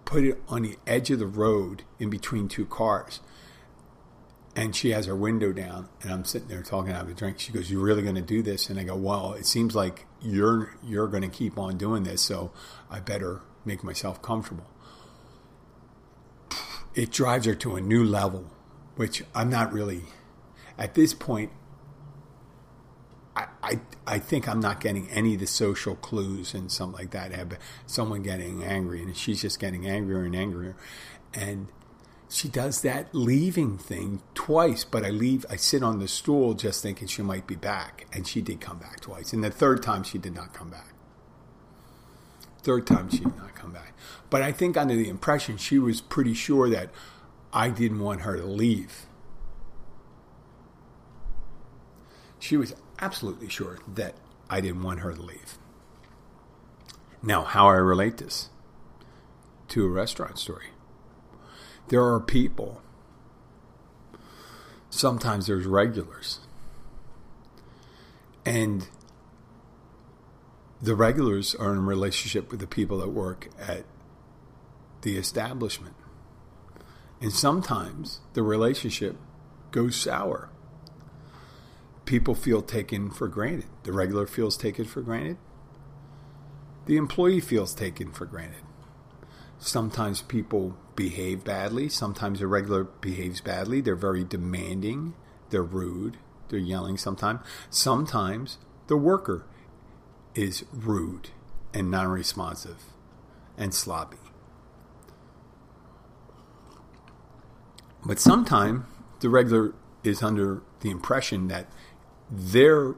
put 0.05 0.25
it 0.25 0.41
on 0.49 0.63
the 0.63 0.77
edge 0.87 1.11
of 1.11 1.19
the 1.19 1.27
road 1.27 1.83
in 1.99 2.11
between 2.11 2.49
two 2.49 2.65
cars 2.65 3.21
and 4.57 4.75
she 4.75 4.91
has 4.91 5.07
her 5.07 5.15
window 5.15 5.53
down 5.53 5.89
and 6.03 6.13
i'm 6.13 6.25
sitting 6.25 6.49
there 6.49 6.63
talking 6.63 6.93
out 6.93 7.03
of 7.03 7.09
a 7.09 7.15
drink 7.15 7.39
she 7.39 7.53
goes 7.53 7.71
you're 7.71 7.81
really 7.81 8.03
going 8.03 8.15
to 8.15 8.21
do 8.21 8.43
this 8.43 8.69
and 8.69 8.79
i 8.79 8.83
go 8.83 8.97
well 8.97 9.33
it 9.35 9.47
seems 9.47 9.75
like 9.75 10.07
you're 10.21 10.75
you're 10.83 11.07
going 11.07 11.23
to 11.23 11.29
keep 11.29 11.59
on 11.59 11.77
doing 11.77 12.03
this 12.03 12.21
so 12.21 12.51
i 12.91 12.99
better 12.99 13.41
make 13.65 13.85
myself 13.85 14.21
comfortable 14.23 14.67
it 16.95 17.11
drives 17.11 17.47
her 17.47 17.55
to 17.55 17.77
a 17.77 17.81
new 17.81 18.05
level 18.05 18.51
which 18.97 19.23
i'm 19.35 19.49
not 19.49 19.73
really 19.73 20.03
at 20.79 20.95
this 20.95 21.15
point 21.15 21.51
I, 23.37 23.47
I, 23.63 23.81
I 24.07 24.19
think 24.19 24.49
I'm 24.49 24.59
not 24.59 24.81
getting 24.81 25.09
any 25.09 25.35
of 25.35 25.41
the 25.41 25.47
social 25.47 25.95
clues 25.95 26.53
and 26.53 26.71
something 26.71 26.99
like 26.99 27.13
that. 27.13 27.33
Have 27.33 27.59
someone 27.87 28.23
getting 28.23 28.65
angry, 28.65 29.03
and 29.03 29.17
she's 29.17 29.41
just 29.41 29.61
getting 29.61 29.87
angrier 29.87 30.25
and 30.25 30.35
angrier. 30.35 30.77
And 31.33 31.69
she 32.33 32.49
does 32.49 32.83
that 32.83 33.13
leaving 33.13 33.77
thing 33.77 34.23
twice, 34.35 34.85
but 34.85 35.05
I 35.05 35.11
leave, 35.11 35.45
I 35.51 35.57
sit 35.57 35.83
on 35.83 35.99
the 35.99 36.07
stool 36.07 36.55
just 36.55 36.81
thinking 36.81 37.09
she 37.09 37.23
might 37.23 37.47
be 37.47 37.57
back. 37.57 38.07
And 38.13 38.27
she 38.27 38.41
did 38.41 38.61
come 38.61 38.79
back 38.79 39.01
twice. 39.01 39.33
And 39.33 39.43
the 39.43 39.51
third 39.51 39.83
time 39.83 40.05
she 40.05 40.17
did 40.17 40.35
not 40.35 40.53
come 40.53 40.71
back. 40.71 40.95
Third 42.63 42.87
time 42.87 43.11
she 43.11 43.19
did 43.19 43.37
not 43.37 43.57
come 43.57 43.73
back. 43.73 43.95
But 44.31 44.43
I 44.43 44.53
think 44.53 44.77
under 44.77 44.95
the 44.95 45.09
impression 45.09 45.57
she 45.57 45.79
was 45.81 46.01
pretty 46.01 46.35
sure 46.35 46.71
that 46.71 46.91
I 47.53 47.69
didn't 47.69 47.99
want 47.99 48.21
her 48.21 48.37
to 48.37 48.47
leave. 48.47 49.07
She 52.39 52.57
was 52.57 52.75
absolutely 53.01 53.49
sure 53.49 53.79
that 53.93 54.15
I 54.49 54.61
didn't 54.61 54.85
want 54.85 55.01
her 55.01 55.13
to 55.13 55.21
leave. 55.21 55.59
Now, 57.23 57.43
how 57.43 57.67
I 57.67 57.75
relate 57.75 58.19
this 58.19 58.51
to 59.69 59.85
a 59.85 59.89
restaurant 59.89 60.39
story 60.39 60.69
there 61.91 62.05
are 62.05 62.21
people. 62.21 62.81
Sometimes 64.91 65.47
there's 65.47 65.67
regulars. 65.67 66.41
And 68.47 68.89
the 70.83 70.95
regulars 70.95 71.55
are 71.55 71.73
in 71.73 71.79
a 71.79 71.83
relationship 71.83 72.51
with 72.51 72.61
the 72.61 72.67
people 72.67 72.99
that 72.99 73.11
work 73.11 73.51
at 73.59 73.85
the 75.03 75.17
establishment. 75.17 75.95
And 77.21 77.33
sometimes 77.33 78.21
the 78.35 78.43
relationship 78.43 79.17
goes 79.73 79.97
sour. 79.97 80.49
People 82.07 82.35
feel 82.35 82.63
taken 82.63 83.11
for 83.11 83.29
granted. 83.29 83.69
The 83.85 83.93
regular 83.93 84.27
feels 84.27 84.57
taken 84.57 84.87
for 84.87 85.03
granted. 85.03 85.37
the 86.87 86.97
employee 86.97 87.41
feels 87.41 87.75
taken 87.75 88.11
for 88.11 88.27
granted. 88.27 88.63
Sometimes 89.61 90.23
people 90.23 90.75
behave 90.97 91.45
badly. 91.45 91.91
Sometimes 91.91 92.41
a 92.41 92.47
regular 92.47 92.85
behaves 92.85 93.43
badly. 93.43 93.83
They're 93.83 93.95
very 93.95 94.25
demanding. 94.25 95.15
They're 95.51 95.63
rude. 95.63 96.17
They're 96.49 96.59
yelling 96.59 96.97
sometimes. 96.97 97.41
Sometimes 97.69 98.57
the 98.87 98.97
worker 98.97 99.45
is 100.35 100.65
rude 100.73 101.29
and 101.75 101.91
non 101.91 102.09
responsive 102.09 102.85
and 103.59 103.75
sloppy. 103.75 104.17
But 108.05 108.19
sometimes 108.19 108.87
the 109.21 109.29
regular 109.29 109.75
is 110.03 110.23
under 110.23 110.63
the 110.81 110.91
impression 110.91 111.49
that 111.49 111.67
their 112.31 112.95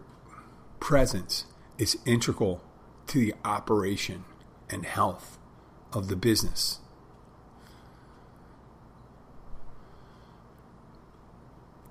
presence 0.79 1.47
is 1.77 1.99
integral 2.07 2.63
to 3.09 3.19
the 3.19 3.35
operation 3.45 4.25
and 4.71 4.87
health 4.87 5.39
of 5.93 6.09
the 6.09 6.17
business. 6.17 6.79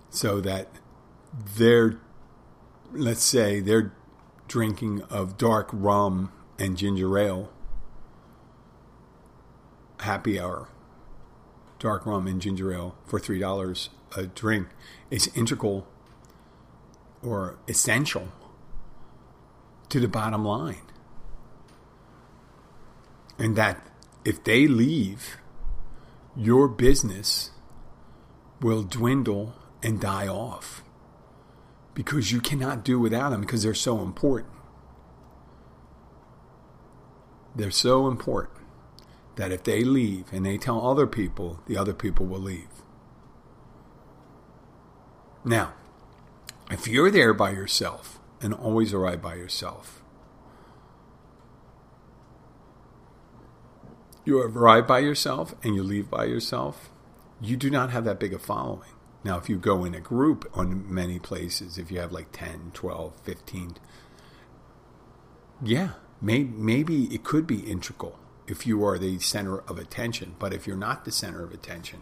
So 0.09 0.41
that 0.41 0.67
they're, 1.55 1.99
let's 2.91 3.23
say, 3.23 3.59
they're 3.59 3.93
drinking 4.47 5.03
of 5.03 5.37
dark 5.37 5.69
rum 5.71 6.31
and 6.59 6.77
ginger 6.77 7.17
ale, 7.17 7.49
happy 10.01 10.39
hour, 10.39 10.67
dark 11.79 12.05
rum 12.05 12.27
and 12.27 12.41
ginger 12.41 12.73
ale 12.73 12.95
for 13.05 13.19
$3 13.19 13.89
a 14.15 14.27
drink 14.27 14.67
is 15.09 15.31
integral 15.35 15.87
or 17.23 17.57
essential 17.67 18.29
to 19.89 19.99
the 19.99 20.07
bottom 20.07 20.45
line. 20.45 20.81
And 23.37 23.55
that 23.55 23.90
if 24.23 24.43
they 24.43 24.67
leave, 24.67 25.37
your 26.35 26.67
business 26.67 27.51
will 28.61 28.83
dwindle 28.83 29.53
and 29.83 29.99
die 29.99 30.27
off 30.27 30.83
because 31.93 32.31
you 32.31 32.39
cannot 32.39 32.83
do 32.83 32.99
without 32.99 33.31
them 33.31 33.41
because 33.41 33.63
they're 33.63 33.73
so 33.73 34.01
important. 34.01 34.53
They're 37.55 37.71
so 37.71 38.07
important 38.07 38.57
that 39.35 39.51
if 39.51 39.63
they 39.63 39.83
leave 39.83 40.31
and 40.31 40.45
they 40.45 40.57
tell 40.57 40.87
other 40.87 41.07
people, 41.07 41.59
the 41.67 41.77
other 41.77 41.93
people 41.93 42.25
will 42.25 42.39
leave. 42.39 42.67
Now, 45.43 45.73
if 46.69 46.87
you're 46.87 47.11
there 47.11 47.33
by 47.33 47.51
yourself 47.51 48.19
and 48.41 48.53
always 48.53 48.93
arrive 48.93 49.21
by 49.21 49.35
yourself, 49.35 50.00
you 54.25 54.41
arrive 54.41 54.87
by 54.87 54.99
yourself 54.99 55.55
and 55.63 55.75
you 55.75 55.83
leave 55.83 56.09
by 56.09 56.25
yourself, 56.25 56.89
you 57.41 57.57
do 57.57 57.69
not 57.69 57.89
have 57.89 58.05
that 58.05 58.19
big 58.19 58.33
a 58.33 58.39
following. 58.39 58.89
Now, 59.23 59.37
if 59.37 59.49
you 59.49 59.57
go 59.57 59.83
in 59.85 59.93
a 59.93 59.99
group 59.99 60.49
on 60.53 60.91
many 60.93 61.19
places, 61.19 61.77
if 61.77 61.91
you 61.91 61.99
have 61.99 62.11
like 62.11 62.31
10, 62.31 62.71
12, 62.73 63.13
15, 63.23 63.75
yeah, 65.63 65.91
may, 66.21 66.43
maybe 66.43 67.05
it 67.13 67.23
could 67.23 67.45
be 67.45 67.59
integral 67.59 68.17
if 68.47 68.65
you 68.65 68.83
are 68.83 68.97
the 68.97 69.19
center 69.19 69.59
of 69.59 69.77
attention. 69.77 70.35
But 70.39 70.53
if 70.53 70.65
you're 70.65 70.75
not 70.75 71.05
the 71.05 71.11
center 71.11 71.43
of 71.43 71.53
attention, 71.53 72.01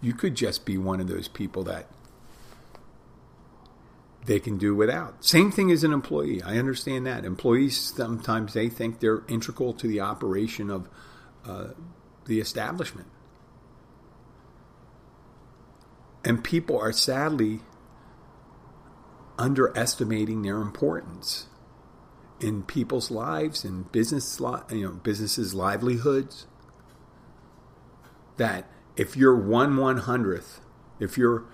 you 0.00 0.12
could 0.12 0.34
just 0.34 0.66
be 0.66 0.76
one 0.76 1.00
of 1.00 1.08
those 1.08 1.28
people 1.28 1.64
that 1.64 1.86
they 4.26 4.38
can 4.40 4.58
do 4.58 4.74
without. 4.74 5.24
Same 5.24 5.50
thing 5.50 5.70
as 5.70 5.84
an 5.84 5.92
employee. 5.92 6.42
I 6.42 6.58
understand 6.58 7.06
that. 7.06 7.24
Employees 7.24 7.94
sometimes 7.96 8.52
they 8.52 8.68
think 8.68 9.00
they're 9.00 9.22
integral 9.28 9.72
to 9.74 9.86
the 9.86 10.00
operation 10.00 10.70
of 10.70 10.88
the 12.26 12.40
establishment. 12.40 13.08
And 16.24 16.42
people 16.42 16.78
are 16.78 16.92
sadly 16.92 17.60
underestimating 19.38 20.42
their 20.42 20.56
importance 20.56 21.46
in 22.40 22.62
people's 22.62 23.10
lives 23.10 23.64
and 23.64 23.90
business 23.92 24.40
you 24.70 24.84
know 24.84 24.92
businesses 24.92 25.54
livelihoods 25.54 26.46
that 28.36 28.68
if 28.96 29.16
you're 29.16 29.36
one 29.36 29.76
one 29.76 29.98
hundredth 29.98 30.60
if 31.00 31.16
you're 31.16 31.44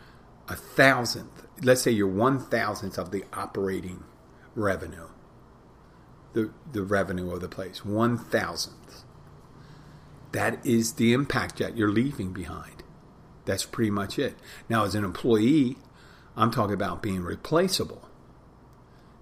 a 0.49 0.57
thousandth 0.57 1.47
let's 1.63 1.83
say 1.83 1.91
you're 1.91 2.07
one 2.07 2.39
thousandth 2.39 2.99
of 2.99 3.11
the 3.11 3.25
operating 3.33 4.03
revenue 4.55 5.09
the 6.33 6.51
the 6.73 6.83
revenue 6.83 7.31
of 7.33 7.41
the 7.41 7.49
place 7.49 7.85
one 7.85 8.19
thousandth 8.19 9.05
that 10.33 10.65
is 10.67 10.95
the 10.95 11.13
impact 11.13 11.59
that 11.59 11.77
you're 11.77 11.91
leaving 11.91 12.33
behind 12.33 12.83
that's 13.45 13.65
pretty 13.65 13.91
much 13.91 14.19
it. 14.19 14.37
Now, 14.69 14.85
as 14.85 14.95
an 14.95 15.05
employee, 15.05 15.77
I'm 16.37 16.51
talking 16.51 16.75
about 16.75 17.03
being 17.03 17.23
replaceable. 17.23 18.09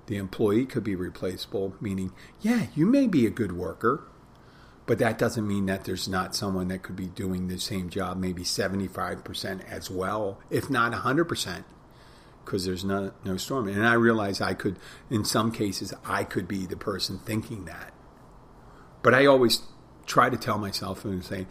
The 0.06 0.16
employee 0.16 0.66
could 0.66 0.84
be 0.84 0.94
replaceable, 0.94 1.76
meaning, 1.80 2.12
yeah, 2.40 2.66
you 2.74 2.86
may 2.86 3.06
be 3.06 3.26
a 3.26 3.30
good 3.30 3.52
worker, 3.52 4.06
but 4.86 4.98
that 4.98 5.18
doesn't 5.18 5.46
mean 5.46 5.66
that 5.66 5.84
there's 5.84 6.08
not 6.08 6.34
someone 6.34 6.68
that 6.68 6.82
could 6.82 6.96
be 6.96 7.06
doing 7.06 7.46
the 7.46 7.58
same 7.58 7.90
job, 7.90 8.16
maybe 8.16 8.42
75% 8.42 9.64
as 9.68 9.90
well, 9.90 10.40
if 10.50 10.68
not 10.68 10.92
100%, 10.92 11.64
because 12.44 12.64
there's 12.64 12.84
no, 12.84 13.12
no 13.24 13.36
storm. 13.36 13.68
And 13.68 13.86
I 13.86 13.94
realize 13.94 14.40
I 14.40 14.54
could, 14.54 14.78
in 15.08 15.24
some 15.24 15.52
cases, 15.52 15.94
I 16.04 16.24
could 16.24 16.48
be 16.48 16.66
the 16.66 16.76
person 16.76 17.18
thinking 17.18 17.66
that. 17.66 17.92
But 19.02 19.14
I 19.14 19.26
always 19.26 19.62
try 20.06 20.30
to 20.30 20.36
tell 20.36 20.58
myself 20.58 21.04
and 21.04 21.24
say, 21.24 21.46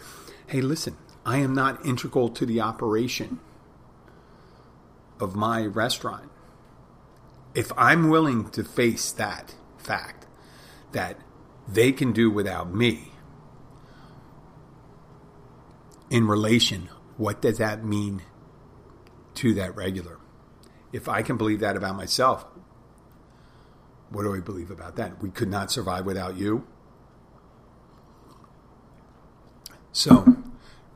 hey, 0.48 0.62
listen, 0.62 0.98
I 1.26 1.38
am 1.38 1.54
not 1.54 1.86
integral 1.86 2.30
to 2.30 2.46
the 2.46 2.62
operation 2.62 3.40
of 5.20 5.36
my 5.36 5.66
restaurant. 5.66 6.30
If 7.54 7.72
I'm 7.78 8.10
willing 8.10 8.50
to 8.52 8.64
face 8.64 9.12
that 9.14 9.56
fact 9.78 10.26
that 10.92 11.18
they 11.68 11.92
can 11.92 12.12
do 12.14 12.32
without 12.32 12.74
me, 12.74 13.12
in 16.10 16.28
relation, 16.28 16.90
what 17.18 17.42
does 17.42 17.58
that 17.58 17.84
mean 17.84 18.22
to 19.36 19.54
that 19.54 19.76
regular? 19.76 20.18
If 20.92 21.08
I 21.08 21.22
can 21.22 21.38
believe 21.38 21.60
that 21.60 21.76
about 21.76 21.96
myself, 21.96 22.46
what 24.10 24.24
do 24.24 24.36
I 24.36 24.40
believe 24.40 24.72
about 24.72 24.96
that? 24.96 25.22
We 25.22 25.30
could 25.30 25.50
not 25.50 25.72
survive 25.72 26.06
without 26.06 26.36
you. 26.36 26.66
So, 29.92 30.38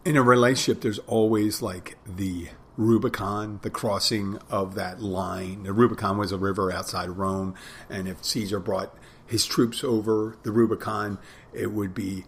in 0.05 0.15
a 0.15 0.21
relationship, 0.21 0.81
there's 0.81 0.99
always 0.99 1.61
like 1.61 1.97
the 2.05 2.49
Rubicon, 2.77 3.59
the 3.61 3.69
crossing 3.69 4.39
of 4.49 4.75
that 4.75 5.01
line. 5.01 5.63
The 5.63 5.73
Rubicon 5.73 6.17
was 6.17 6.31
a 6.31 6.37
river 6.37 6.71
outside 6.71 7.09
Rome, 7.09 7.55
and 7.89 8.07
if 8.07 8.23
Caesar 8.23 8.59
brought 8.59 8.95
his 9.25 9.45
troops 9.45 9.83
over 9.83 10.37
the 10.43 10.51
Rubicon, 10.51 11.17
it 11.53 11.71
would 11.71 11.93
be 11.93 12.25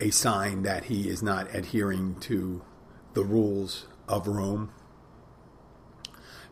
a 0.00 0.10
sign 0.10 0.62
that 0.62 0.84
he 0.84 1.08
is 1.08 1.22
not 1.22 1.54
adhering 1.54 2.16
to 2.20 2.62
the 3.14 3.24
rules 3.24 3.86
of 4.08 4.26
Rome. 4.26 4.72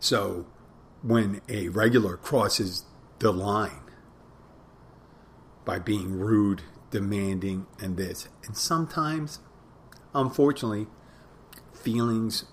So 0.00 0.46
when 1.02 1.40
a 1.48 1.68
regular 1.68 2.16
crosses 2.16 2.84
the 3.18 3.32
line 3.32 3.82
by 5.64 5.78
being 5.78 6.18
rude, 6.18 6.62
demanding, 6.90 7.66
and 7.80 7.96
this, 7.96 8.28
and 8.44 8.56
sometimes 8.56 9.40
unfortunately, 10.14 10.86
feelings 11.72 12.44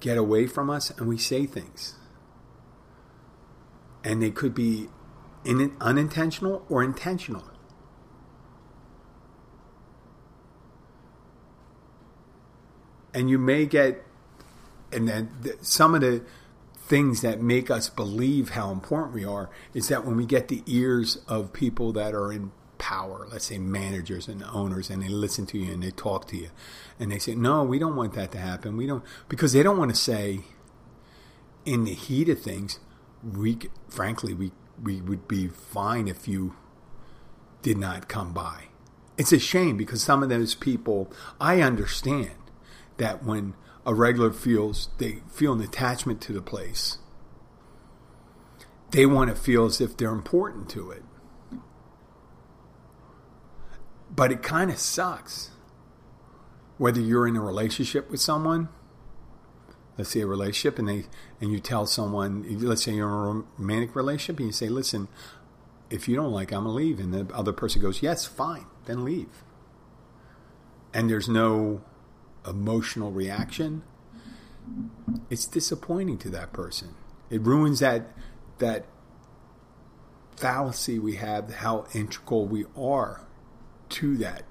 get 0.00 0.16
away 0.16 0.46
from 0.46 0.70
us 0.70 0.90
and 0.90 1.08
we 1.08 1.18
say 1.18 1.46
things. 1.46 1.96
And 4.04 4.22
they 4.22 4.30
could 4.30 4.54
be 4.54 4.88
in, 5.44 5.76
unintentional 5.80 6.64
or 6.68 6.82
intentional. 6.82 7.44
And 13.12 13.28
you 13.28 13.38
may 13.38 13.66
get, 13.66 14.04
and 14.92 15.08
then 15.08 15.30
some 15.60 15.94
of 15.94 16.02
the 16.02 16.22
things 16.88 17.20
that 17.20 17.42
make 17.42 17.70
us 17.70 17.90
believe 17.90 18.50
how 18.50 18.70
important 18.70 19.14
we 19.14 19.24
are 19.24 19.50
is 19.74 19.88
that 19.88 20.06
when 20.06 20.16
we 20.16 20.24
get 20.24 20.48
the 20.48 20.62
ears 20.66 21.18
of 21.28 21.52
people 21.52 21.92
that 21.92 22.14
are 22.14 22.32
in 22.32 22.50
power, 22.78 23.28
let's 23.30 23.46
say 23.46 23.58
managers 23.58 24.26
and 24.26 24.42
owners, 24.44 24.88
and 24.88 25.02
they 25.02 25.08
listen 25.08 25.44
to 25.44 25.58
you 25.58 25.72
and 25.72 25.82
they 25.82 25.90
talk 25.90 26.26
to 26.28 26.36
you, 26.36 26.48
and 26.98 27.12
they 27.12 27.18
say, 27.18 27.34
"No, 27.34 27.62
we 27.62 27.78
don't 27.78 27.96
want 27.96 28.14
that 28.14 28.32
to 28.32 28.38
happen. 28.38 28.76
We 28.76 28.86
don't," 28.86 29.04
because 29.28 29.52
they 29.52 29.62
don't 29.62 29.76
want 29.76 29.90
to 29.90 30.00
say, 30.00 30.40
in 31.66 31.84
the 31.84 31.92
heat 31.92 32.28
of 32.30 32.40
things, 32.40 32.80
we 33.22 33.58
frankly 33.88 34.32
we 34.32 34.52
we 34.82 35.00
would 35.02 35.28
be 35.28 35.48
fine 35.48 36.08
if 36.08 36.26
you 36.26 36.54
did 37.62 37.76
not 37.76 38.08
come 38.08 38.32
by. 38.32 38.68
It's 39.18 39.32
a 39.32 39.38
shame 39.38 39.76
because 39.76 40.02
some 40.02 40.22
of 40.22 40.28
those 40.28 40.54
people, 40.54 41.12
I 41.40 41.60
understand 41.60 42.30
that 42.96 43.24
when 43.24 43.54
a 43.88 43.94
regular 43.94 44.30
feels 44.30 44.90
they 44.98 45.22
feel 45.32 45.54
an 45.54 45.60
attachment 45.60 46.20
to 46.20 46.32
the 46.32 46.42
place, 46.42 46.98
they 48.90 49.04
want 49.04 49.30
to 49.30 49.36
feel 49.36 49.64
as 49.64 49.80
if 49.80 49.96
they're 49.96 50.10
important 50.12 50.68
to 50.68 50.90
it 50.90 51.02
But 54.18 54.32
it 54.32 54.42
kind 54.42 54.68
of 54.68 54.78
sucks. 54.78 55.50
Whether 56.76 57.00
you're 57.00 57.28
in 57.28 57.36
a 57.36 57.40
relationship 57.40 58.10
with 58.10 58.20
someone, 58.20 58.68
let's 59.96 60.10
say 60.10 60.22
a 60.22 60.26
relationship, 60.26 60.76
and 60.78 60.88
they 60.88 61.04
and 61.40 61.52
you 61.52 61.60
tell 61.60 61.86
someone, 61.86 62.44
let's 62.60 62.82
say 62.82 62.94
you're 62.94 63.06
in 63.06 63.12
a 63.14 63.44
romantic 63.58 63.94
relationship, 63.94 64.38
and 64.38 64.48
you 64.48 64.52
say, 64.52 64.68
"Listen, 64.68 65.06
if 65.88 66.08
you 66.08 66.16
don't 66.16 66.32
like, 66.32 66.52
I'm 66.52 66.64
gonna 66.64 66.74
leave," 66.74 66.98
and 66.98 67.14
the 67.14 67.32
other 67.32 67.52
person 67.52 67.80
goes, 67.80 68.02
"Yes, 68.02 68.24
fine, 68.24 68.66
then 68.86 69.04
leave." 69.04 69.44
And 70.92 71.08
there's 71.08 71.28
no 71.28 71.82
emotional 72.46 73.10
reaction. 73.12 73.82
It's 75.30 75.46
disappointing 75.46 76.18
to 76.18 76.30
that 76.30 76.52
person. 76.52 76.94
It 77.30 77.42
ruins 77.42 77.80
that 77.80 78.12
that 78.58 78.86
fallacy 80.36 80.98
we 80.98 81.16
have, 81.16 81.54
how 81.56 81.86
integral 81.94 82.46
we 82.46 82.64
are 82.76 83.26
to 83.88 84.16
that. 84.18 84.44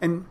And, 0.00 0.26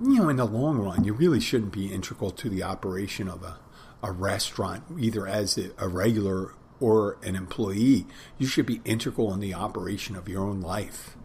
you 0.00 0.16
know, 0.16 0.28
in 0.28 0.36
the 0.36 0.44
long 0.44 0.78
run, 0.78 1.04
you 1.04 1.12
really 1.12 1.40
shouldn't 1.40 1.72
be 1.72 1.92
integral 1.92 2.30
to 2.32 2.48
the 2.48 2.62
operation 2.62 3.28
of 3.28 3.42
a, 3.42 3.58
a 4.02 4.12
restaurant, 4.12 4.84
either 4.98 5.26
as 5.26 5.58
a, 5.58 5.70
a 5.78 5.88
regular 5.88 6.54
or 6.80 7.18
an 7.22 7.34
employee. 7.34 8.06
You 8.38 8.46
should 8.46 8.66
be 8.66 8.80
integral 8.84 9.32
in 9.34 9.40
the 9.40 9.54
operation 9.54 10.14
of 10.14 10.28
your 10.28 10.44
own 10.44 10.60
life. 10.60 11.16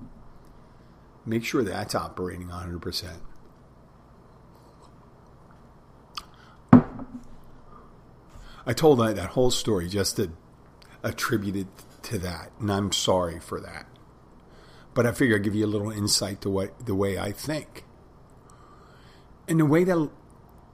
Make 1.25 1.45
sure 1.45 1.63
that's 1.63 1.95
operating 1.95 2.47
100%. 2.47 3.17
I 8.65 8.73
told 8.73 8.99
that, 8.99 9.15
that 9.15 9.31
whole 9.31 9.51
story 9.51 9.87
just 9.89 10.15
to 10.17 10.31
attribute 11.03 11.55
it 11.55 11.67
to 12.03 12.17
that, 12.19 12.51
and 12.59 12.71
I'm 12.71 12.91
sorry 12.91 13.39
for 13.39 13.59
that. 13.59 13.85
But 14.93 15.05
I 15.05 15.11
figure 15.11 15.35
I'd 15.35 15.43
give 15.43 15.55
you 15.55 15.65
a 15.65 15.67
little 15.67 15.91
insight 15.91 16.41
to 16.41 16.49
what 16.49 16.85
the 16.85 16.95
way 16.95 17.17
I 17.17 17.31
think. 17.31 17.83
And 19.47 19.59
the 19.59 19.65
way 19.65 19.83
that 19.83 20.09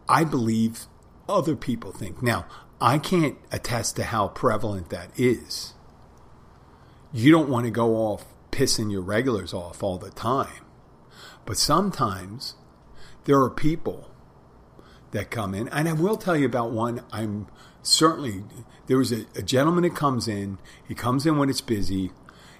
I 0.07 0.23
believe 0.23 0.85
other 1.27 1.55
people 1.55 1.91
think. 1.91 2.21
Now, 2.21 2.45
I 2.81 2.97
can't 2.97 3.37
attest 3.51 3.95
to 3.95 4.03
how 4.03 4.27
prevalent 4.29 4.89
that 4.89 5.11
is. 5.17 5.73
You 7.11 7.31
don't 7.31 7.49
want 7.49 7.65
to 7.65 7.71
go 7.71 7.95
off 7.95 8.25
pissing 8.51 8.91
your 8.91 9.01
regulars 9.01 9.53
off 9.53 9.81
all 9.83 9.97
the 9.97 10.11
time. 10.11 10.65
But 11.45 11.57
sometimes 11.57 12.55
there 13.25 13.39
are 13.39 13.49
people 13.49 14.11
that 15.11 15.31
come 15.31 15.55
in, 15.55 15.67
and 15.69 15.89
I 15.89 15.93
will 15.93 16.17
tell 16.17 16.37
you 16.37 16.45
about 16.45 16.71
one 16.71 17.03
I'm 17.11 17.47
certainly 17.81 18.43
there 18.87 18.97
was 18.97 19.11
a, 19.11 19.25
a, 19.35 19.41
gentleman 19.41 19.83
that 19.83 19.95
comes 19.95 20.27
in 20.27 20.57
he 20.87 20.93
comes 20.93 21.25
in 21.25 21.37
when 21.37 21.49
it's 21.49 21.61
busy 21.61 22.11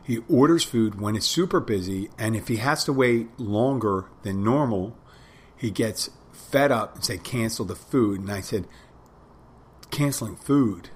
he 0.02 0.20
orders 0.30 0.64
food 0.64 1.00
when 1.00 1.16
it's 1.16 1.26
super 1.26 1.60
busy 1.60 2.10
and 2.18 2.36
if 2.36 2.48
he 2.48 2.58
has 2.58 2.84
to 2.84 2.94
wait 2.94 3.28
longer 3.40 4.06
than 4.24 4.44
normal 4.44 4.98
he 5.56 5.70
gets 5.70 6.10
fed 6.32 6.72
up 6.72 6.96
and 6.96 7.04
say 7.04 7.18
cancel 7.18 7.66
the 7.66 7.76
food. 7.76 8.22
And 8.22 8.32
i 8.32 8.42
said 8.42 8.66
canceling 9.92 10.36
food? 10.36 10.90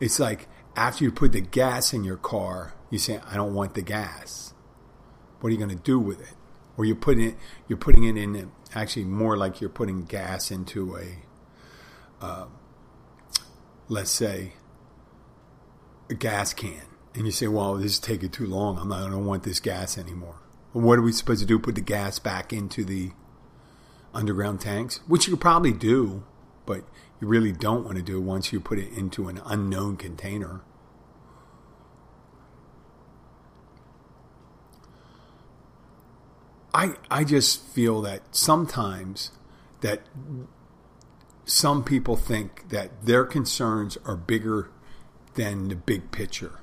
It's 0.00 0.18
like 0.18 0.48
after 0.76 1.04
you 1.04 1.12
put 1.12 1.32
the 1.32 1.40
gas 1.40 1.92
in 1.92 2.04
your 2.04 2.16
car 2.16 2.74
you 2.90 2.98
say 2.98 3.20
i 3.26 3.34
don't 3.34 3.54
want 3.54 3.74
the 3.74 3.82
gas 3.82 4.54
what 5.40 5.48
are 5.48 5.52
you 5.52 5.58
going 5.58 5.70
to 5.70 5.76
do 5.76 5.98
with 5.98 6.20
it? 6.20 6.34
Or 6.76 6.84
you're 6.84 6.96
putting 6.96 7.28
it 7.28 7.36
you're 7.66 7.78
putting 7.78 8.04
it 8.04 8.16
in 8.16 8.50
actually 8.74 9.04
more 9.04 9.36
like 9.36 9.60
you're 9.60 9.70
putting 9.70 10.04
gas 10.04 10.50
into 10.50 10.96
a 10.96 12.24
uh, 12.24 12.46
let's 13.88 14.10
say, 14.10 14.52
a 16.10 16.14
gas 16.14 16.52
can, 16.54 16.82
and 17.14 17.26
you 17.26 17.32
say, 17.32 17.48
well, 17.48 17.74
this 17.74 17.92
is 17.92 17.98
taking 17.98 18.30
too 18.30 18.46
long. 18.46 18.78
I'm 18.78 18.88
not, 18.88 19.02
I 19.02 19.10
don't 19.10 19.26
want 19.26 19.42
this 19.42 19.60
gas 19.60 19.98
anymore. 19.98 20.36
Well, 20.72 20.84
what 20.84 20.98
are 20.98 21.02
we 21.02 21.12
supposed 21.12 21.40
to 21.40 21.46
do? 21.46 21.58
Put 21.58 21.74
the 21.74 21.80
gas 21.80 22.18
back 22.18 22.52
into 22.52 22.84
the 22.84 23.10
underground 24.14 24.60
tanks, 24.60 25.00
which 25.06 25.26
you 25.26 25.34
could 25.34 25.40
probably 25.40 25.72
do, 25.72 26.24
but 26.66 26.84
you 27.20 27.26
really 27.28 27.52
don't 27.52 27.84
want 27.84 27.96
to 27.96 28.02
do 28.02 28.18
it 28.18 28.22
once 28.22 28.52
you 28.52 28.60
put 28.60 28.78
it 28.78 28.92
into 28.92 29.28
an 29.28 29.40
unknown 29.44 29.96
container. 29.96 30.62
I 36.72 36.94
I 37.10 37.24
just 37.24 37.64
feel 37.66 38.00
that 38.02 38.22
sometimes 38.30 39.32
that 39.80 40.02
some 41.48 41.82
people 41.82 42.14
think 42.14 42.68
that 42.68 43.06
their 43.06 43.24
concerns 43.24 43.96
are 44.04 44.16
bigger 44.16 44.70
than 45.34 45.68
the 45.68 45.76
big 45.76 46.10
picture 46.10 46.60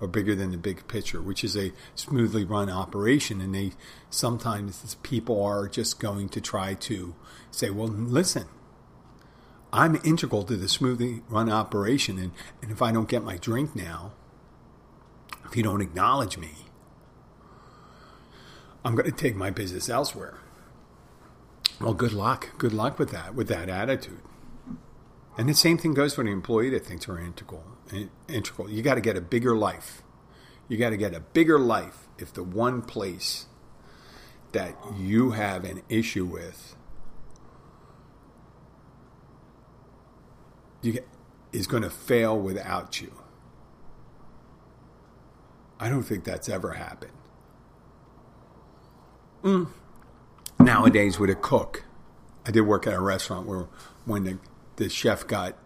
or 0.00 0.06
bigger 0.06 0.34
than 0.34 0.50
the 0.50 0.58
big 0.58 0.86
picture, 0.86 1.22
which 1.22 1.42
is 1.42 1.56
a 1.56 1.72
smoothly 1.94 2.44
run 2.44 2.68
operation. 2.68 3.40
And 3.40 3.54
they 3.54 3.72
sometimes 4.10 4.96
people 5.02 5.42
are 5.42 5.66
just 5.66 5.98
going 5.98 6.28
to 6.30 6.42
try 6.42 6.74
to 6.74 7.14
say, 7.50 7.70
well, 7.70 7.88
listen, 7.88 8.44
I'm 9.72 9.98
integral 10.04 10.42
to 10.42 10.56
the 10.56 10.68
smoothly 10.68 11.22
run 11.30 11.50
operation. 11.50 12.18
And, 12.18 12.32
and 12.60 12.70
if 12.70 12.82
I 12.82 12.92
don't 12.92 13.08
get 13.08 13.24
my 13.24 13.38
drink 13.38 13.74
now, 13.74 14.12
if 15.46 15.56
you 15.56 15.62
don't 15.62 15.80
acknowledge 15.80 16.36
me, 16.36 16.50
I'm 18.84 18.94
going 18.94 19.10
to 19.10 19.16
take 19.16 19.36
my 19.36 19.48
business 19.48 19.88
elsewhere. 19.88 20.41
Well, 21.82 21.94
good 21.94 22.12
luck. 22.12 22.56
Good 22.58 22.72
luck 22.72 22.96
with 22.98 23.10
that, 23.10 23.34
with 23.34 23.48
that 23.48 23.68
attitude. 23.68 24.20
And 25.36 25.48
the 25.48 25.54
same 25.54 25.78
thing 25.78 25.94
goes 25.94 26.14
for 26.14 26.20
an 26.20 26.28
employee 26.28 26.70
that 26.70 26.86
thinks 26.86 27.06
they're 27.06 27.18
integral. 27.18 27.64
Integral. 28.28 28.70
You 28.70 28.82
got 28.82 28.94
to 28.94 29.00
get 29.00 29.16
a 29.16 29.20
bigger 29.20 29.56
life. 29.56 30.02
You 30.68 30.76
got 30.76 30.90
to 30.90 30.96
get 30.96 31.12
a 31.12 31.20
bigger 31.20 31.58
life 31.58 32.06
if 32.18 32.32
the 32.32 32.44
one 32.44 32.82
place 32.82 33.46
that 34.52 34.76
you 34.96 35.32
have 35.32 35.64
an 35.64 35.82
issue 35.88 36.24
with 36.24 36.76
you 40.82 40.92
get, 40.92 41.08
is 41.52 41.66
going 41.66 41.82
to 41.82 41.90
fail 41.90 42.38
without 42.38 43.00
you. 43.00 43.12
I 45.80 45.88
don't 45.88 46.04
think 46.04 46.22
that's 46.22 46.48
ever 46.48 46.74
happened. 46.74 47.12
Mm 49.42 49.68
nowadays 50.64 51.18
with 51.18 51.30
a 51.30 51.34
cook. 51.34 51.84
I 52.46 52.50
did 52.50 52.62
work 52.62 52.86
at 52.86 52.94
a 52.94 53.00
restaurant 53.00 53.46
where 53.46 53.66
when 54.04 54.24
the, 54.24 54.38
the 54.76 54.88
chef 54.88 55.26
got 55.26 55.56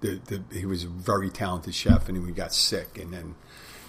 the, 0.00 0.20
the 0.26 0.58
he 0.58 0.66
was 0.66 0.84
a 0.84 0.88
very 0.88 1.30
talented 1.30 1.74
chef 1.74 2.08
and 2.08 2.26
he 2.26 2.32
got 2.32 2.52
sick 2.52 2.98
and 2.98 3.12
then 3.12 3.34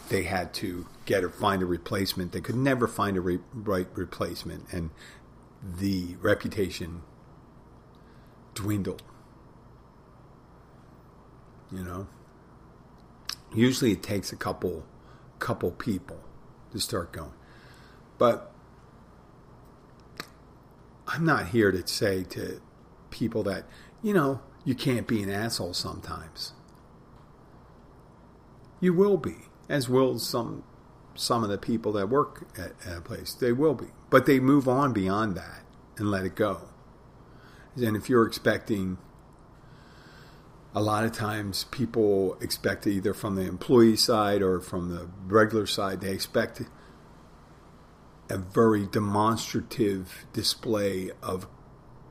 they 0.09 0.23
had 0.23 0.53
to 0.53 0.87
get 1.05 1.23
or 1.23 1.29
find 1.29 1.61
a 1.61 1.65
replacement. 1.65 2.31
They 2.31 2.41
could 2.41 2.55
never 2.55 2.87
find 2.87 3.17
a 3.17 3.21
re, 3.21 3.39
right 3.53 3.87
replacement 3.93 4.71
and 4.71 4.91
the 5.61 6.15
reputation 6.21 7.01
dwindled. 8.53 9.03
You 11.71 11.83
know, 11.83 12.07
usually 13.53 13.91
it 13.91 14.03
takes 14.03 14.31
a 14.31 14.37
couple 14.37 14.85
couple 15.39 15.71
people 15.71 16.19
to 16.71 16.79
start 16.79 17.11
going, 17.11 17.33
but 18.17 18.54
I'm 21.07 21.25
not 21.25 21.47
here 21.47 21.71
to 21.71 21.87
say 21.87 22.23
to 22.23 22.61
people 23.09 23.43
that, 23.43 23.65
you 24.01 24.13
know, 24.13 24.41
you 24.63 24.75
can't 24.75 25.07
be 25.07 25.21
an 25.21 25.29
asshole 25.29 25.73
sometimes. 25.73 26.53
You 28.79 28.93
will 28.93 29.17
be, 29.17 29.35
as 29.69 29.87
will 29.87 30.19
some 30.19 30.63
some 31.15 31.43
of 31.43 31.49
the 31.49 31.57
people 31.57 31.93
that 31.93 32.09
work 32.09 32.45
at, 32.57 32.73
at 32.85 32.97
a 32.97 33.01
place. 33.01 33.33
They 33.33 33.53
will 33.53 33.73
be. 33.73 33.87
But 34.09 34.25
they 34.25 34.39
move 34.39 34.67
on 34.67 34.91
beyond 34.91 35.35
that 35.35 35.63
and 35.97 36.11
let 36.11 36.25
it 36.25 36.35
go. 36.35 36.69
And 37.77 37.95
if 37.95 38.09
you're 38.09 38.27
expecting 38.27 38.97
a 40.73 40.81
lot 40.81 41.05
of 41.05 41.13
times 41.13 41.65
people 41.71 42.37
expect 42.41 42.85
either 42.85 43.13
from 43.13 43.35
the 43.35 43.43
employee 43.43 43.95
side 43.95 44.41
or 44.41 44.59
from 44.59 44.89
the 44.89 45.07
regular 45.25 45.65
side, 45.65 46.01
they 46.01 46.11
expect 46.11 46.61
a 48.29 48.37
very 48.37 48.85
demonstrative 48.85 50.25
display 50.33 51.11
of 51.21 51.47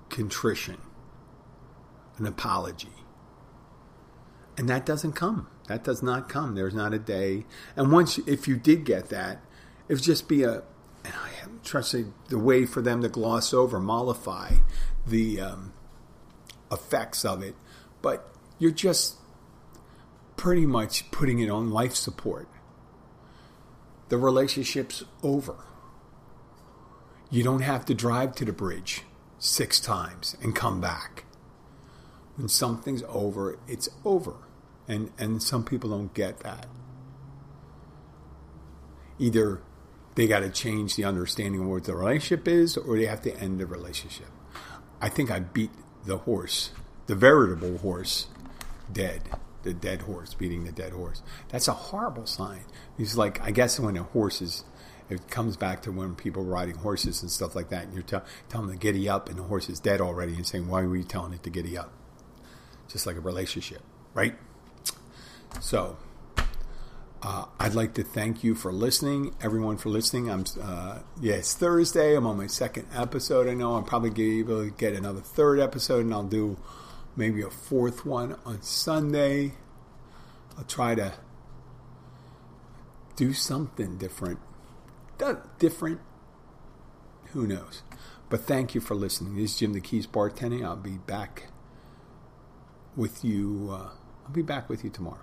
contrition, 0.08 0.80
an 2.18 2.26
apology. 2.26 2.92
And 4.56 4.68
that 4.68 4.86
doesn't 4.86 5.14
come. 5.14 5.48
That 5.66 5.82
does 5.82 6.02
not 6.02 6.28
come. 6.28 6.54
There's 6.54 6.74
not 6.74 6.94
a 6.94 6.98
day. 6.98 7.44
And 7.74 7.90
once, 7.90 8.18
if 8.18 8.46
you 8.46 8.56
did 8.56 8.84
get 8.84 9.08
that, 9.08 9.40
it 9.88 9.94
would 9.94 10.02
just 10.02 10.28
be 10.28 10.42
a, 10.42 10.62
and 11.04 11.14
I 11.14 11.30
am 11.42 11.60
trusting 11.64 12.14
the 12.28 12.38
way 12.38 12.64
for 12.66 12.80
them 12.80 13.02
to 13.02 13.08
gloss 13.08 13.52
over, 13.52 13.80
mollify 13.80 14.56
the 15.06 15.40
um, 15.40 15.72
effects 16.70 17.24
of 17.24 17.42
it. 17.42 17.56
But 18.02 18.30
you're 18.58 18.70
just 18.70 19.16
pretty 20.36 20.66
much 20.66 21.10
putting 21.10 21.40
it 21.40 21.50
on 21.50 21.70
life 21.70 21.94
support. 21.94 22.48
The 24.10 24.18
relationship's 24.18 25.04
over. 25.22 25.56
You 27.30 27.42
don't 27.42 27.62
have 27.62 27.84
to 27.86 27.94
drive 27.94 28.34
to 28.36 28.44
the 28.44 28.52
bridge 28.52 29.02
six 29.38 29.80
times 29.80 30.36
and 30.42 30.54
come 30.54 30.80
back. 30.80 31.24
When 32.36 32.48
something's 32.48 33.02
over, 33.08 33.58
it's 33.68 33.88
over. 34.04 34.34
And, 34.86 35.10
and 35.18 35.42
some 35.42 35.64
people 35.64 35.90
don't 35.90 36.12
get 36.14 36.40
that. 36.40 36.66
Either 39.18 39.60
they 40.14 40.26
got 40.26 40.40
to 40.40 40.50
change 40.50 40.96
the 40.96 41.04
understanding 41.04 41.62
of 41.62 41.66
what 41.68 41.84
the 41.84 41.94
relationship 41.94 42.46
is, 42.46 42.76
or 42.76 42.96
they 42.96 43.06
have 43.06 43.22
to 43.22 43.36
end 43.36 43.60
the 43.60 43.66
relationship. 43.66 44.28
I 45.00 45.08
think 45.08 45.30
I 45.30 45.40
beat 45.40 45.70
the 46.04 46.18
horse, 46.18 46.70
the 47.06 47.14
veritable 47.14 47.78
horse, 47.78 48.26
dead. 48.92 49.22
The 49.62 49.72
dead 49.72 50.02
horse, 50.02 50.34
beating 50.34 50.64
the 50.64 50.72
dead 50.72 50.92
horse. 50.92 51.22
That's 51.48 51.68
a 51.68 51.72
horrible 51.72 52.26
sign. 52.26 52.64
It's 52.98 53.16
like, 53.16 53.40
I 53.40 53.50
guess 53.50 53.80
when 53.80 53.96
a 53.96 54.02
horse 54.02 54.42
is, 54.42 54.62
it 55.10 55.28
comes 55.28 55.56
back 55.56 55.82
to 55.82 55.92
when 55.92 56.14
people 56.14 56.42
are 56.42 56.46
riding 56.46 56.76
horses 56.76 57.22
and 57.22 57.30
stuff 57.30 57.54
like 57.54 57.68
that, 57.68 57.84
and 57.84 57.94
you're 57.94 58.02
tell, 58.02 58.24
telling 58.48 58.68
them 58.68 58.78
to 58.78 58.82
giddy 58.82 59.08
up, 59.08 59.28
and 59.28 59.38
the 59.38 59.42
horse 59.42 59.68
is 59.68 59.80
dead 59.80 60.00
already, 60.00 60.34
and 60.34 60.46
saying, 60.46 60.68
Why 60.68 60.82
were 60.82 60.96
you 60.96 61.04
telling 61.04 61.32
it 61.32 61.42
to 61.42 61.50
giddy 61.50 61.76
up? 61.76 61.92
Just 62.88 63.06
like 63.06 63.16
a 63.16 63.20
relationship, 63.20 63.82
right? 64.14 64.34
So, 65.60 65.96
uh, 67.22 67.46
I'd 67.58 67.74
like 67.74 67.94
to 67.94 68.02
thank 68.02 68.44
you 68.44 68.54
for 68.54 68.72
listening, 68.72 69.34
everyone 69.42 69.76
for 69.76 69.88
listening. 69.88 70.30
I'm 70.30 70.44
uh, 70.60 71.00
yeah, 71.20 71.36
it's 71.36 71.54
Thursday. 71.54 72.16
I'm 72.16 72.26
on 72.26 72.36
my 72.36 72.46
second 72.46 72.86
episode. 72.94 73.48
I 73.48 73.54
know 73.54 73.76
I'm 73.76 73.84
probably 73.84 74.40
able 74.40 74.64
to 74.64 74.70
get 74.70 74.94
another 74.94 75.20
third 75.20 75.60
episode, 75.60 76.04
and 76.04 76.12
I'll 76.12 76.22
do 76.22 76.58
maybe 77.16 77.42
a 77.42 77.50
fourth 77.50 78.04
one 78.04 78.36
on 78.44 78.62
Sunday. 78.62 79.54
I'll 80.58 80.64
try 80.64 80.94
to 80.94 81.14
do 83.16 83.32
something 83.32 83.96
different. 83.96 84.38
Different. 85.58 86.00
Who 87.32 87.46
knows? 87.46 87.82
But 88.30 88.40
thank 88.40 88.74
you 88.74 88.80
for 88.80 88.94
listening. 88.94 89.36
This 89.36 89.52
is 89.52 89.58
Jim 89.58 89.72
the 89.72 89.80
Keys 89.80 90.06
bartending. 90.06 90.64
I'll 90.64 90.76
be 90.76 90.98
back 90.98 91.44
with 92.96 93.24
you. 93.24 93.68
Uh, 93.70 93.90
I'll 94.24 94.32
be 94.32 94.42
back 94.42 94.68
with 94.68 94.84
you 94.84 94.90
tomorrow. 94.90 95.18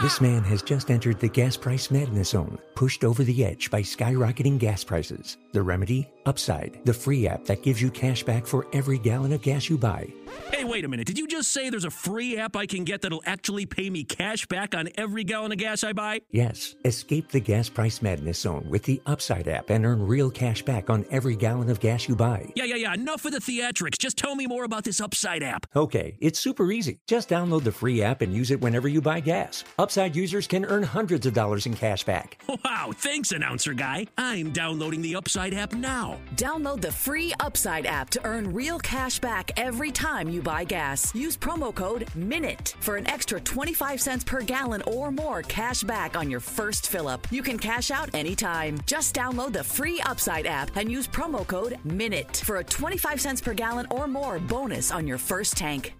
This 0.00 0.18
man 0.18 0.42
has 0.44 0.62
just 0.62 0.90
entered 0.90 1.20
the 1.20 1.28
gas 1.28 1.58
price 1.58 1.90
madness 1.90 2.30
zone, 2.30 2.58
pushed 2.74 3.04
over 3.04 3.22
the 3.22 3.44
edge 3.44 3.70
by 3.70 3.82
skyrocketing 3.82 4.58
gas 4.58 4.82
prices. 4.82 5.36
The 5.52 5.60
remedy? 5.60 6.08
Upside, 6.24 6.80
the 6.86 6.94
free 6.94 7.28
app 7.28 7.44
that 7.44 7.62
gives 7.62 7.82
you 7.82 7.90
cash 7.90 8.22
back 8.22 8.46
for 8.46 8.66
every 8.72 8.96
gallon 8.96 9.34
of 9.34 9.42
gas 9.42 9.68
you 9.68 9.76
buy. 9.76 10.10
Hey, 10.52 10.64
wait 10.64 10.84
a 10.84 10.88
minute. 10.88 11.06
Did 11.06 11.18
you 11.18 11.26
just 11.26 11.52
say 11.52 11.70
there's 11.70 11.84
a 11.84 11.90
free 11.90 12.36
app 12.36 12.56
I 12.56 12.66
can 12.66 12.84
get 12.84 13.02
that'll 13.02 13.22
actually 13.24 13.66
pay 13.66 13.88
me 13.88 14.04
cash 14.04 14.46
back 14.46 14.74
on 14.74 14.88
every 14.96 15.24
gallon 15.24 15.52
of 15.52 15.58
gas 15.58 15.84
I 15.84 15.92
buy? 15.92 16.20
Yes. 16.30 16.74
Escape 16.84 17.30
the 17.30 17.40
gas 17.40 17.68
price 17.68 18.02
madness 18.02 18.40
zone 18.40 18.66
with 18.68 18.82
the 18.82 19.00
Upside 19.06 19.48
app 19.48 19.70
and 19.70 19.86
earn 19.86 20.06
real 20.06 20.30
cash 20.30 20.62
back 20.62 20.90
on 20.90 21.04
every 21.10 21.36
gallon 21.36 21.70
of 21.70 21.80
gas 21.80 22.08
you 22.08 22.16
buy. 22.16 22.50
Yeah, 22.54 22.64
yeah, 22.64 22.76
yeah. 22.76 22.94
Enough 22.94 23.24
of 23.24 23.32
the 23.32 23.38
theatrics. 23.38 23.98
Just 23.98 24.16
tell 24.18 24.34
me 24.34 24.46
more 24.46 24.64
about 24.64 24.84
this 24.84 25.00
Upside 25.00 25.42
app. 25.42 25.66
Okay, 25.74 26.16
it's 26.20 26.38
super 26.38 26.70
easy. 26.72 26.98
Just 27.06 27.28
download 27.28 27.64
the 27.64 27.72
free 27.72 28.02
app 28.02 28.20
and 28.20 28.34
use 28.34 28.50
it 28.50 28.60
whenever 28.60 28.88
you 28.88 29.00
buy 29.00 29.20
gas. 29.20 29.64
Upside 29.78 30.14
users 30.14 30.46
can 30.46 30.64
earn 30.66 30.82
hundreds 30.82 31.26
of 31.26 31.32
dollars 31.34 31.66
in 31.66 31.74
cash 31.74 32.04
back. 32.04 32.38
Wow, 32.62 32.92
thanks, 32.94 33.32
announcer 33.32 33.72
guy. 33.72 34.06
I'm 34.18 34.52
downloading 34.52 35.00
the 35.00 35.16
Upside 35.16 35.54
app 35.54 35.72
now. 35.72 36.18
Download 36.36 36.80
the 36.80 36.92
free 36.92 37.32
Upside 37.40 37.86
app 37.86 38.10
to 38.10 38.24
earn 38.24 38.52
real 38.52 38.78
cash 38.78 39.18
back 39.18 39.50
every 39.56 39.90
time 39.90 40.19
you 40.28 40.42
buy 40.42 40.64
gas. 40.64 41.14
Use 41.14 41.36
promo 41.36 41.72
code 41.74 42.08
MINUTE 42.16 42.74
for 42.80 42.96
an 42.96 43.06
extra 43.06 43.40
25 43.40 44.00
cents 44.00 44.24
per 44.24 44.40
gallon 44.40 44.82
or 44.82 45.10
more 45.10 45.42
cash 45.42 45.82
back 45.82 46.16
on 46.16 46.30
your 46.30 46.40
first 46.40 46.88
fill 46.88 47.06
up. 47.06 47.26
You 47.30 47.42
can 47.42 47.58
cash 47.58 47.90
out 47.90 48.14
anytime. 48.14 48.80
Just 48.86 49.14
download 49.14 49.52
the 49.52 49.64
free 49.64 50.00
Upside 50.00 50.46
app 50.46 50.76
and 50.76 50.90
use 50.90 51.06
promo 51.06 51.46
code 51.46 51.78
MINUTE 51.84 52.38
for 52.38 52.56
a 52.56 52.64
25 52.64 53.20
cents 53.20 53.40
per 53.40 53.54
gallon 53.54 53.86
or 53.90 54.08
more 54.08 54.38
bonus 54.38 54.90
on 54.90 55.06
your 55.06 55.18
first 55.18 55.56
tank. 55.56 55.99